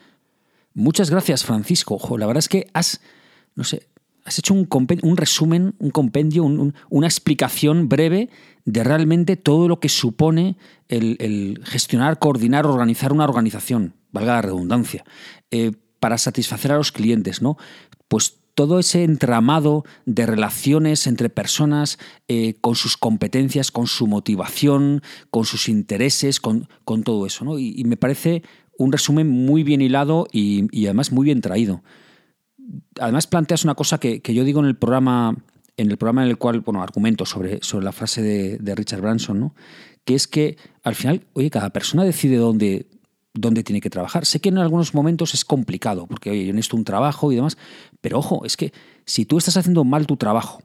Muchas 0.77 1.09
gracias, 1.09 1.43
Francisco. 1.43 1.99
la 2.19 2.27
verdad 2.27 2.37
es 2.37 2.49
que 2.49 2.67
has, 2.71 3.01
no 3.55 3.63
sé, 3.63 3.87
has 4.25 4.37
hecho 4.37 4.53
un, 4.53 4.67
un 5.01 5.17
resumen, 5.17 5.73
un 5.79 5.89
compendio, 5.89 6.43
una 6.43 7.07
explicación 7.07 7.89
breve 7.89 8.29
de 8.63 8.83
realmente 8.83 9.37
todo 9.37 9.67
lo 9.67 9.79
que 9.79 9.89
supone 9.89 10.55
el, 10.87 11.59
gestionar, 11.63 12.19
coordinar, 12.19 12.67
organizar 12.67 13.11
una 13.11 13.23
organización, 13.23 13.95
valga 14.11 14.33
la 14.33 14.43
redundancia, 14.43 15.03
eh, 15.49 15.71
para 15.99 16.19
satisfacer 16.19 16.71
a 16.71 16.77
los 16.77 16.91
clientes, 16.91 17.41
¿no? 17.41 17.57
Pues 18.07 18.37
todo 18.57 18.79
ese 18.79 19.03
entramado 19.03 19.83
de 20.07 20.25
relaciones 20.25 21.05
entre 21.05 21.29
personas 21.29 21.99
eh, 22.27 22.55
con 22.59 22.75
sus 22.75 22.97
competencias, 22.97 23.69
con 23.69 23.85
su 23.85 24.07
motivación, 24.07 25.03
con 25.29 25.45
sus 25.45 25.69
intereses, 25.69 26.39
con, 26.39 26.67
todo 27.03 27.27
eso. 27.27 27.45
¿no? 27.45 27.59
Y, 27.59 27.83
me 27.83 27.97
parece 27.97 28.41
un 28.77 28.91
resumen 28.91 29.29
muy 29.29 29.63
bien 29.63 29.81
hilado 29.81 30.27
y 30.31 30.85
además 30.85 31.11
muy 31.11 31.25
bien 31.25 31.41
traído 31.41 31.81
además 32.99 33.27
planteas 33.27 33.63
una 33.63 33.75
cosa 33.75 33.99
que, 33.99 34.21
yo 34.23 34.43
digo 34.43 34.59
en 34.59 34.65
el 34.65 34.75
programa 34.75 35.35
en 35.77 35.91
el 35.91 35.97
programa 35.97 36.23
en 36.23 36.29
el 36.29 36.37
cual, 36.37 36.61
bueno, 36.61 36.81
argumento 36.81 37.23
sobre, 37.23 37.59
sobre 37.61 37.85
la 37.85 37.91
frase 37.91 38.23
de, 38.23 38.75
Richard 38.75 38.99
Branson, 38.99 39.39
¿no? 39.39 39.55
que 40.05 40.15
es 40.15 40.27
que 40.27 40.57
al 40.81 40.95
final, 40.95 41.27
oye, 41.33 41.51
cada 41.51 41.69
persona 41.69 42.03
decide 42.03 42.37
dónde, 42.37 42.87
dónde 43.35 43.61
tiene 43.63 43.79
que 43.79 43.91
trabajar. 43.91 44.25
Sé 44.25 44.39
que 44.39 44.49
en 44.49 44.57
algunos 44.57 44.95
momentos 44.95 45.35
es 45.35 45.45
complicado, 45.45 46.07
porque 46.07 46.31
oye, 46.31 46.47
yo 46.47 46.53
necesito 46.53 46.77
un 46.77 46.83
trabajo 46.83 47.31
y 47.31 47.35
demás, 47.35 47.59
pero 48.01 48.17
ojo, 48.17 48.43
es 48.43 48.57
que 48.57 48.73
si 49.05 49.25
tú 49.25 49.37
estás 49.37 49.55
haciendo 49.55 49.83
mal 49.83 50.07
tu 50.07 50.17
trabajo, 50.17 50.63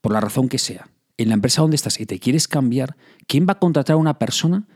por 0.00 0.12
la 0.12 0.22
razón 0.22 0.48
que 0.48 0.56
sea, 0.56 0.88
en 1.18 1.28
la 1.28 1.34
empresa 1.34 1.60
donde 1.60 1.76
estás 1.76 2.00
y 2.00 2.06
te 2.06 2.18
quieres 2.18 2.48
cambiar, 2.48 2.96
¿quién 3.26 3.46
va 3.46 3.52
a 3.52 3.58
contratar 3.58 3.94
a 3.94 3.98
una 3.98 4.18
persona 4.18 4.66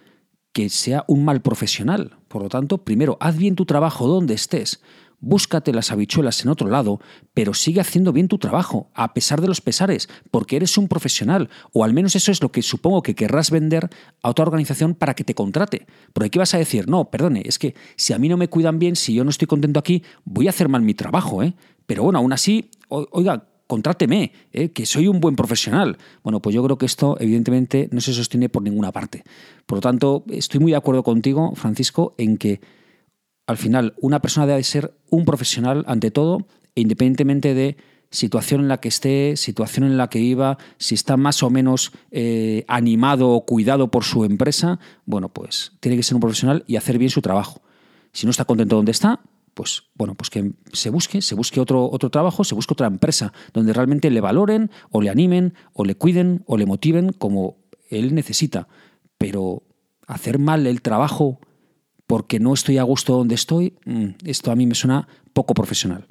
que 0.58 0.70
sea 0.70 1.04
un 1.06 1.24
mal 1.24 1.40
profesional? 1.40 2.18
Por 2.26 2.42
lo 2.42 2.48
tanto, 2.48 2.78
primero, 2.78 3.16
haz 3.20 3.36
bien 3.36 3.54
tu 3.54 3.64
trabajo 3.64 4.08
donde 4.08 4.34
estés 4.34 4.80
búscate 5.20 5.72
las 5.72 5.90
habichuelas 5.90 6.44
en 6.44 6.48
otro 6.48 6.68
lado, 6.68 7.00
pero 7.34 7.54
sigue 7.54 7.80
haciendo 7.80 8.12
bien 8.12 8.28
tu 8.28 8.38
trabajo, 8.38 8.88
a 8.94 9.14
pesar 9.14 9.40
de 9.40 9.48
los 9.48 9.60
pesares, 9.60 10.08
porque 10.30 10.56
eres 10.56 10.78
un 10.78 10.86
profesional, 10.86 11.48
o 11.72 11.82
al 11.82 11.92
menos 11.92 12.14
eso 12.14 12.30
es 12.30 12.40
lo 12.40 12.52
que 12.52 12.62
supongo 12.62 13.02
que 13.02 13.16
querrás 13.16 13.50
vender 13.50 13.88
a 14.22 14.30
otra 14.30 14.44
organización 14.44 14.94
para 14.94 15.14
que 15.14 15.24
te 15.24 15.34
contrate. 15.34 15.86
Porque 16.12 16.28
aquí 16.28 16.38
vas 16.38 16.54
a 16.54 16.58
decir, 16.58 16.88
no, 16.88 17.10
perdone, 17.10 17.42
es 17.44 17.58
que 17.58 17.74
si 17.96 18.12
a 18.12 18.18
mí 18.18 18.28
no 18.28 18.36
me 18.36 18.48
cuidan 18.48 18.78
bien, 18.78 18.94
si 18.94 19.14
yo 19.14 19.24
no 19.24 19.30
estoy 19.30 19.48
contento 19.48 19.80
aquí, 19.80 20.02
voy 20.24 20.46
a 20.46 20.50
hacer 20.50 20.68
mal 20.68 20.82
mi 20.82 20.94
trabajo, 20.94 21.42
¿eh? 21.42 21.54
Pero 21.86 22.04
bueno, 22.04 22.18
aún 22.18 22.32
así, 22.32 22.70
oiga, 22.88 23.48
contráteme, 23.68 24.32
¿eh? 24.52 24.70
que 24.70 24.86
soy 24.86 25.06
un 25.06 25.20
buen 25.20 25.36
profesional. 25.36 25.98
Bueno, 26.24 26.40
pues 26.40 26.56
yo 26.56 26.64
creo 26.64 26.78
que 26.78 26.86
esto 26.86 27.16
evidentemente 27.20 27.88
no 27.92 28.00
se 28.00 28.12
sostiene 28.12 28.48
por 28.48 28.62
ninguna 28.62 28.90
parte. 28.90 29.22
Por 29.66 29.76
lo 29.76 29.82
tanto, 29.82 30.24
estoy 30.28 30.58
muy 30.58 30.72
de 30.72 30.78
acuerdo 30.78 31.04
contigo, 31.04 31.52
Francisco, 31.54 32.14
en 32.18 32.38
que 32.38 32.60
al 33.46 33.58
final 33.58 33.94
una 34.00 34.20
persona 34.20 34.46
debe 34.46 34.64
ser 34.64 34.94
un 35.10 35.24
profesional 35.24 35.84
ante 35.86 36.10
todo, 36.10 36.48
e 36.74 36.80
independientemente 36.80 37.54
de 37.54 37.76
situación 38.10 38.62
en 38.62 38.68
la 38.68 38.80
que 38.80 38.88
esté, 38.88 39.36
situación 39.36 39.84
en 39.84 39.98
la 39.98 40.08
que 40.08 40.18
iba, 40.18 40.56
si 40.78 40.94
está 40.94 41.16
más 41.18 41.42
o 41.42 41.50
menos 41.50 41.92
eh, 42.10 42.64
animado 42.68 43.30
o 43.30 43.44
cuidado 43.44 43.90
por 43.90 44.04
su 44.04 44.24
empresa, 44.24 44.80
bueno, 45.04 45.28
pues 45.28 45.72
tiene 45.80 45.96
que 45.96 46.02
ser 46.02 46.14
un 46.14 46.20
profesional 46.20 46.64
y 46.66 46.76
hacer 46.76 46.98
bien 46.98 47.10
su 47.10 47.20
trabajo. 47.20 47.60
Si 48.12 48.26
no 48.26 48.30
está 48.30 48.46
contento 48.46 48.76
donde 48.76 48.92
está, 48.92 49.20
pues 49.58 49.90
bueno, 49.96 50.14
pues 50.14 50.30
que 50.30 50.52
se 50.72 50.88
busque, 50.88 51.20
se 51.20 51.34
busque 51.34 51.58
otro, 51.58 51.90
otro 51.90 52.10
trabajo, 52.10 52.44
se 52.44 52.54
busque 52.54 52.74
otra 52.74 52.86
empresa 52.86 53.32
donde 53.52 53.72
realmente 53.72 54.08
le 54.08 54.20
valoren 54.20 54.70
o 54.92 55.02
le 55.02 55.10
animen 55.10 55.52
o 55.72 55.84
le 55.84 55.96
cuiden 55.96 56.44
o 56.46 56.56
le 56.56 56.64
motiven 56.64 57.12
como 57.12 57.56
él 57.90 58.14
necesita. 58.14 58.68
Pero 59.18 59.64
hacer 60.06 60.38
mal 60.38 60.64
el 60.68 60.80
trabajo 60.80 61.40
porque 62.06 62.38
no 62.38 62.54
estoy 62.54 62.78
a 62.78 62.84
gusto 62.84 63.16
donde 63.16 63.34
estoy, 63.34 63.74
mm, 63.84 64.10
esto 64.26 64.52
a 64.52 64.54
mí 64.54 64.64
me 64.64 64.76
suena 64.76 65.08
poco 65.32 65.54
profesional. 65.54 66.06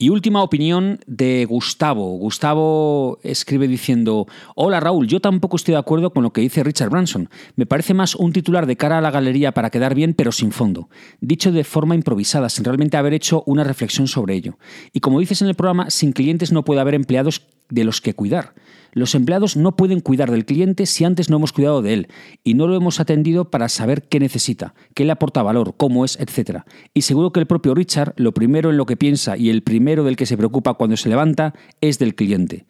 Y 0.00 0.10
última 0.10 0.44
opinión 0.44 1.00
de 1.08 1.44
Gustavo. 1.44 2.16
Gustavo 2.18 3.18
escribe 3.24 3.66
diciendo, 3.66 4.28
hola 4.54 4.78
Raúl, 4.78 5.08
yo 5.08 5.18
tampoco 5.18 5.56
estoy 5.56 5.72
de 5.72 5.80
acuerdo 5.80 6.12
con 6.12 6.22
lo 6.22 6.32
que 6.32 6.40
dice 6.40 6.62
Richard 6.62 6.90
Branson. 6.90 7.28
Me 7.56 7.66
parece 7.66 7.94
más 7.94 8.14
un 8.14 8.32
titular 8.32 8.66
de 8.66 8.76
cara 8.76 8.98
a 8.98 9.00
la 9.00 9.10
galería 9.10 9.50
para 9.50 9.70
quedar 9.70 9.96
bien, 9.96 10.14
pero 10.14 10.30
sin 10.30 10.52
fondo. 10.52 10.88
Dicho 11.20 11.50
de 11.50 11.64
forma 11.64 11.96
improvisada, 11.96 12.48
sin 12.48 12.64
realmente 12.64 12.96
haber 12.96 13.12
hecho 13.12 13.42
una 13.44 13.64
reflexión 13.64 14.06
sobre 14.06 14.36
ello. 14.36 14.56
Y 14.92 15.00
como 15.00 15.18
dices 15.18 15.42
en 15.42 15.48
el 15.48 15.56
programa, 15.56 15.90
sin 15.90 16.12
clientes 16.12 16.52
no 16.52 16.64
puede 16.64 16.80
haber 16.80 16.94
empleados 16.94 17.42
de 17.70 17.84
los 17.84 18.00
que 18.00 18.14
cuidar. 18.14 18.54
Los 18.92 19.14
empleados 19.14 19.56
no 19.56 19.76
pueden 19.76 20.00
cuidar 20.00 20.30
del 20.30 20.44
cliente 20.44 20.86
si 20.86 21.04
antes 21.04 21.28
no 21.28 21.36
hemos 21.36 21.52
cuidado 21.52 21.82
de 21.82 21.94
él 21.94 22.08
y 22.42 22.54
no 22.54 22.66
lo 22.66 22.76
hemos 22.76 23.00
atendido 23.00 23.50
para 23.50 23.68
saber 23.68 24.02
qué 24.02 24.18
necesita, 24.18 24.74
qué 24.94 25.04
le 25.04 25.12
aporta 25.12 25.42
valor, 25.42 25.74
cómo 25.76 26.04
es, 26.04 26.18
etc. 26.18 26.62
Y 26.94 27.02
seguro 27.02 27.32
que 27.32 27.40
el 27.40 27.46
propio 27.46 27.74
Richard, 27.74 28.14
lo 28.16 28.32
primero 28.32 28.70
en 28.70 28.76
lo 28.76 28.86
que 28.86 28.96
piensa 28.96 29.36
y 29.36 29.50
el 29.50 29.62
primero 29.62 30.04
del 30.04 30.16
que 30.16 30.26
se 30.26 30.36
preocupa 30.36 30.74
cuando 30.74 30.96
se 30.96 31.08
levanta 31.08 31.54
es 31.80 31.98
del 31.98 32.14
cliente. 32.14 32.64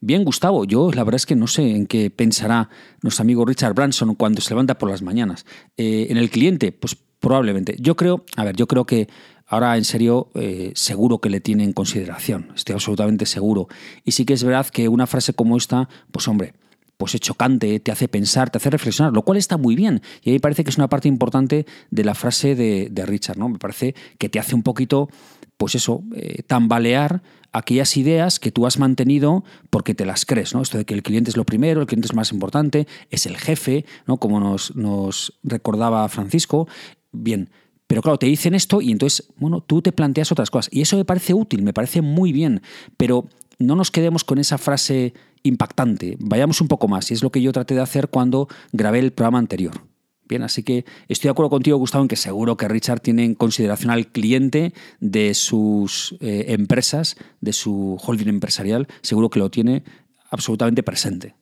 Bien, 0.00 0.24
Gustavo, 0.24 0.64
yo 0.64 0.90
la 0.92 1.04
verdad 1.04 1.16
es 1.16 1.26
que 1.26 1.36
no 1.36 1.46
sé 1.46 1.70
en 1.70 1.86
qué 1.86 2.10
pensará 2.10 2.68
nuestro 3.02 3.22
amigo 3.22 3.44
Richard 3.44 3.74
Branson 3.74 4.14
cuando 4.14 4.40
se 4.40 4.50
levanta 4.50 4.78
por 4.78 4.90
las 4.90 5.02
mañanas. 5.02 5.46
Eh, 5.76 6.06
¿En 6.10 6.16
el 6.16 6.30
cliente? 6.30 6.72
Pues 6.72 6.96
probablemente. 7.20 7.76
Yo 7.78 7.96
creo, 7.96 8.24
a 8.36 8.44
ver, 8.44 8.56
yo 8.56 8.66
creo 8.66 8.84
que 8.84 9.08
Ahora, 9.46 9.76
en 9.76 9.84
serio, 9.84 10.30
eh, 10.34 10.72
seguro 10.74 11.20
que 11.20 11.30
le 11.30 11.40
tiene 11.40 11.62
en 11.62 11.72
consideración, 11.72 12.50
estoy 12.56 12.74
absolutamente 12.74 13.26
seguro. 13.26 13.68
Y 14.04 14.12
sí 14.12 14.24
que 14.24 14.34
es 14.34 14.42
verdad 14.42 14.66
que 14.66 14.88
una 14.88 15.06
frase 15.06 15.34
como 15.34 15.56
esta, 15.56 15.88
pues 16.10 16.26
hombre, 16.26 16.54
pues 16.96 17.14
es 17.14 17.20
chocante, 17.20 17.78
te 17.78 17.92
hace 17.92 18.08
pensar, 18.08 18.50
te 18.50 18.58
hace 18.58 18.70
reflexionar, 18.70 19.12
lo 19.12 19.22
cual 19.22 19.38
está 19.38 19.56
muy 19.56 19.76
bien. 19.76 20.02
Y 20.22 20.30
ahí 20.30 20.38
parece 20.38 20.64
que 20.64 20.70
es 20.70 20.78
una 20.78 20.88
parte 20.88 21.08
importante 21.08 21.66
de 21.90 22.04
la 22.04 22.14
frase 22.14 22.54
de, 22.54 23.06
Richard, 23.06 23.38
¿no? 23.38 23.48
Me 23.48 23.58
parece 23.58 23.94
que 24.18 24.28
te 24.28 24.40
hace 24.40 24.54
un 24.54 24.62
poquito, 24.62 25.08
pues 25.56 25.74
eso, 25.74 26.02
eh, 26.14 26.42
tambalear 26.42 27.22
aquellas 27.52 27.96
ideas 27.96 28.40
que 28.40 28.50
tú 28.50 28.66
has 28.66 28.78
mantenido 28.78 29.44
porque 29.70 29.94
te 29.94 30.04
las 30.04 30.26
crees, 30.26 30.54
¿no? 30.54 30.62
Esto 30.62 30.78
de 30.78 30.84
que 30.84 30.94
el 30.94 31.02
cliente 31.02 31.30
es 31.30 31.36
lo 31.36 31.44
primero, 31.44 31.80
el 31.80 31.86
cliente 31.86 32.06
es 32.06 32.14
más 32.14 32.32
importante, 32.32 32.86
es 33.10 33.26
el 33.26 33.36
jefe, 33.36 33.84
¿no? 34.06 34.16
Como 34.16 34.40
nos, 34.40 34.74
nos 34.74 35.38
recordaba 35.42 36.08
Francisco. 36.08 36.66
Bien, 37.12 37.48
pero 37.86 38.02
claro, 38.02 38.18
te 38.18 38.26
dicen 38.26 38.54
esto 38.54 38.80
y 38.80 38.90
entonces, 38.90 39.28
bueno, 39.36 39.60
tú 39.60 39.82
te 39.82 39.92
planteas 39.92 40.32
otras 40.32 40.50
cosas. 40.50 40.72
Y 40.72 40.80
eso 40.80 40.96
me 40.96 41.04
parece 41.04 41.34
útil, 41.34 41.62
me 41.62 41.72
parece 41.72 42.02
muy 42.02 42.32
bien, 42.32 42.62
pero 42.96 43.28
no 43.58 43.76
nos 43.76 43.90
quedemos 43.90 44.24
con 44.24 44.38
esa 44.38 44.58
frase 44.58 45.14
impactante, 45.42 46.16
vayamos 46.18 46.60
un 46.60 46.68
poco 46.68 46.88
más. 46.88 47.10
Y 47.10 47.14
es 47.14 47.22
lo 47.22 47.30
que 47.30 47.42
yo 47.42 47.52
traté 47.52 47.74
de 47.74 47.80
hacer 47.80 48.08
cuando 48.08 48.48
grabé 48.72 48.98
el 48.98 49.12
programa 49.12 49.38
anterior. 49.38 49.80
Bien, 50.28 50.42
así 50.42 50.64
que 50.64 50.84
estoy 51.06 51.28
de 51.28 51.32
acuerdo 51.32 51.50
contigo, 51.50 51.76
Gustavo, 51.78 52.02
en 52.02 52.08
que 52.08 52.16
seguro 52.16 52.56
que 52.56 52.66
Richard 52.66 53.00
tiene 53.00 53.24
en 53.24 53.36
consideración 53.36 53.90
al 53.90 54.08
cliente 54.08 54.74
de 54.98 55.34
sus 55.34 56.16
eh, 56.20 56.46
empresas, 56.48 57.16
de 57.40 57.52
su 57.52 57.96
holding 58.04 58.28
empresarial, 58.28 58.88
seguro 59.02 59.30
que 59.30 59.38
lo 59.38 59.50
tiene 59.50 59.84
absolutamente 60.30 60.82
presente. 60.82 61.36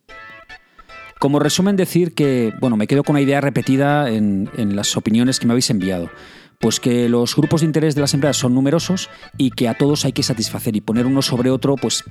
Como 1.19 1.39
resumen, 1.39 1.77
decir 1.77 2.15
que, 2.15 2.53
bueno, 2.61 2.77
me 2.77 2.87
quedo 2.87 3.03
con 3.03 3.15
una 3.15 3.23
idea 3.23 3.41
repetida 3.41 4.11
en, 4.11 4.49
las 4.77 4.97
opiniones 4.97 5.39
que 5.39 5.47
me 5.47 5.53
habéis 5.53 5.71
enviado. 5.71 6.11
Pues 6.59 6.81
que 6.81 7.09
los 7.09 7.35
grupos 7.37 7.61
de 7.61 7.67
interés 7.67 7.95
de 7.95 8.01
las 8.01 8.15
empresas 8.15 8.37
son 8.37 8.55
numerosos 8.55 9.11
y 9.37 9.51
que 9.51 9.69
a 9.69 9.75
todos 9.75 10.05
hay 10.05 10.13
que 10.13 10.23
satisfacer 10.23 10.77
y 10.77 10.81
poner 10.81 11.07
uno 11.07 11.21
sobre 11.21 11.51
otro, 11.51 11.77
pues 11.77 12.05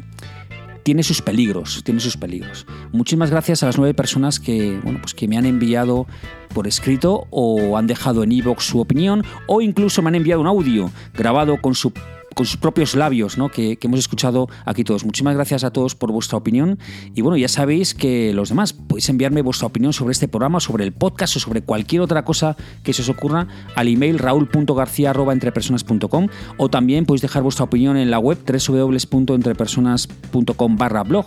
tiene 0.84 1.02
sus 1.02 1.22
peligros, 1.22 1.84
tiene 1.84 2.00
sus 2.00 2.18
peligros. 2.18 2.68
Muchísimas 2.92 3.32
gracias 3.32 3.64
a 3.64 3.68
las 3.68 3.78
nueve 3.78 3.94
personas 3.94 4.40
que, 4.40 4.80
bueno, 4.84 5.00
pues 5.02 5.14
que 5.14 5.28
me 5.28 5.38
han 5.38 5.46
enviado 5.46 6.08
por 6.54 6.68
escrito 6.68 7.26
o 7.32 7.78
han 7.78 7.88
dejado 7.88 8.24
en 8.24 8.32
iVoox 8.32 8.64
su 8.64 8.80
opinión 8.80 9.24
o 9.48 9.62
incluso 9.62 10.02
me 10.02 10.10
han 10.10 10.16
enviado 10.16 10.42
un 10.42 10.48
audio 10.48 10.92
grabado 11.14 11.60
con 11.62 11.74
su 11.74 11.94
con 12.34 12.46
sus 12.46 12.58
propios 12.58 12.96
labios, 12.96 13.38
¿no? 13.38 13.48
que, 13.50 13.78
hemos 13.82 14.00
escuchado 14.00 14.50
aquí 14.66 14.84
todos. 14.84 15.06
Muchísimas 15.06 15.36
gracias 15.36 15.64
a 15.64 15.72
todos 15.72 15.96
por 15.96 16.12
vuestra 16.12 16.38
opinión. 16.38 16.78
Y 17.14 17.22
bueno, 17.22 17.38
ya 17.38 17.48
sabéis 17.48 17.94
que 17.94 18.34
los 18.34 18.50
demás 18.50 18.74
podéis 18.74 19.08
enviarme 19.10 19.42
vuestra 19.42 19.68
opinión 19.68 19.94
sobre 19.94 20.12
este 20.14 20.28
programa, 20.28 20.60
sobre 20.60 20.84
el 20.84 20.92
podcast 20.94 21.38
o 21.38 21.40
sobre 21.40 21.62
cualquier 21.62 22.02
otra 22.02 22.26
cosa 22.26 22.58
que 22.84 22.94
se 22.94 23.02
os 23.02 23.10
ocurra 23.10 23.48
al 23.76 23.88
email 23.88 24.20
raúl.garcía.entrepersonas.com 24.20 26.28
o 26.58 26.70
también 26.70 27.06
podéis 27.06 27.22
dejar 27.22 27.44
vuestra 27.44 27.66
opinión 27.66 27.98
en 27.98 28.10
la 28.12 28.20
web 28.20 28.38
www.entrepersonas.com 28.46 30.78
barra 30.78 31.04
blog. 31.04 31.26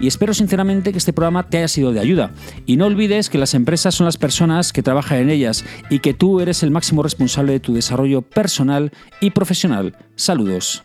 Y 0.00 0.06
espero 0.06 0.32
sinceramente 0.34 0.92
que 0.92 0.98
este 0.98 1.12
programa 1.12 1.48
te 1.48 1.58
haya 1.58 1.68
sido 1.68 1.92
de 1.92 2.00
ayuda. 2.00 2.32
Y 2.66 2.76
no 2.76 2.86
olvides 2.86 3.30
que 3.30 3.38
las 3.38 3.54
empresas 3.54 3.94
son 3.94 4.06
las 4.06 4.16
personas 4.16 4.72
que 4.72 4.82
trabajan 4.82 5.18
en 5.18 5.30
ellas 5.30 5.64
y 5.90 6.00
que 6.00 6.14
tú 6.14 6.40
eres 6.40 6.62
el 6.62 6.70
máximo 6.70 7.02
responsable 7.02 7.52
de 7.52 7.60
tu 7.60 7.74
desarrollo 7.74 8.22
personal 8.22 8.92
y 9.20 9.30
profesional. 9.30 9.94
Saludos. 10.18 10.82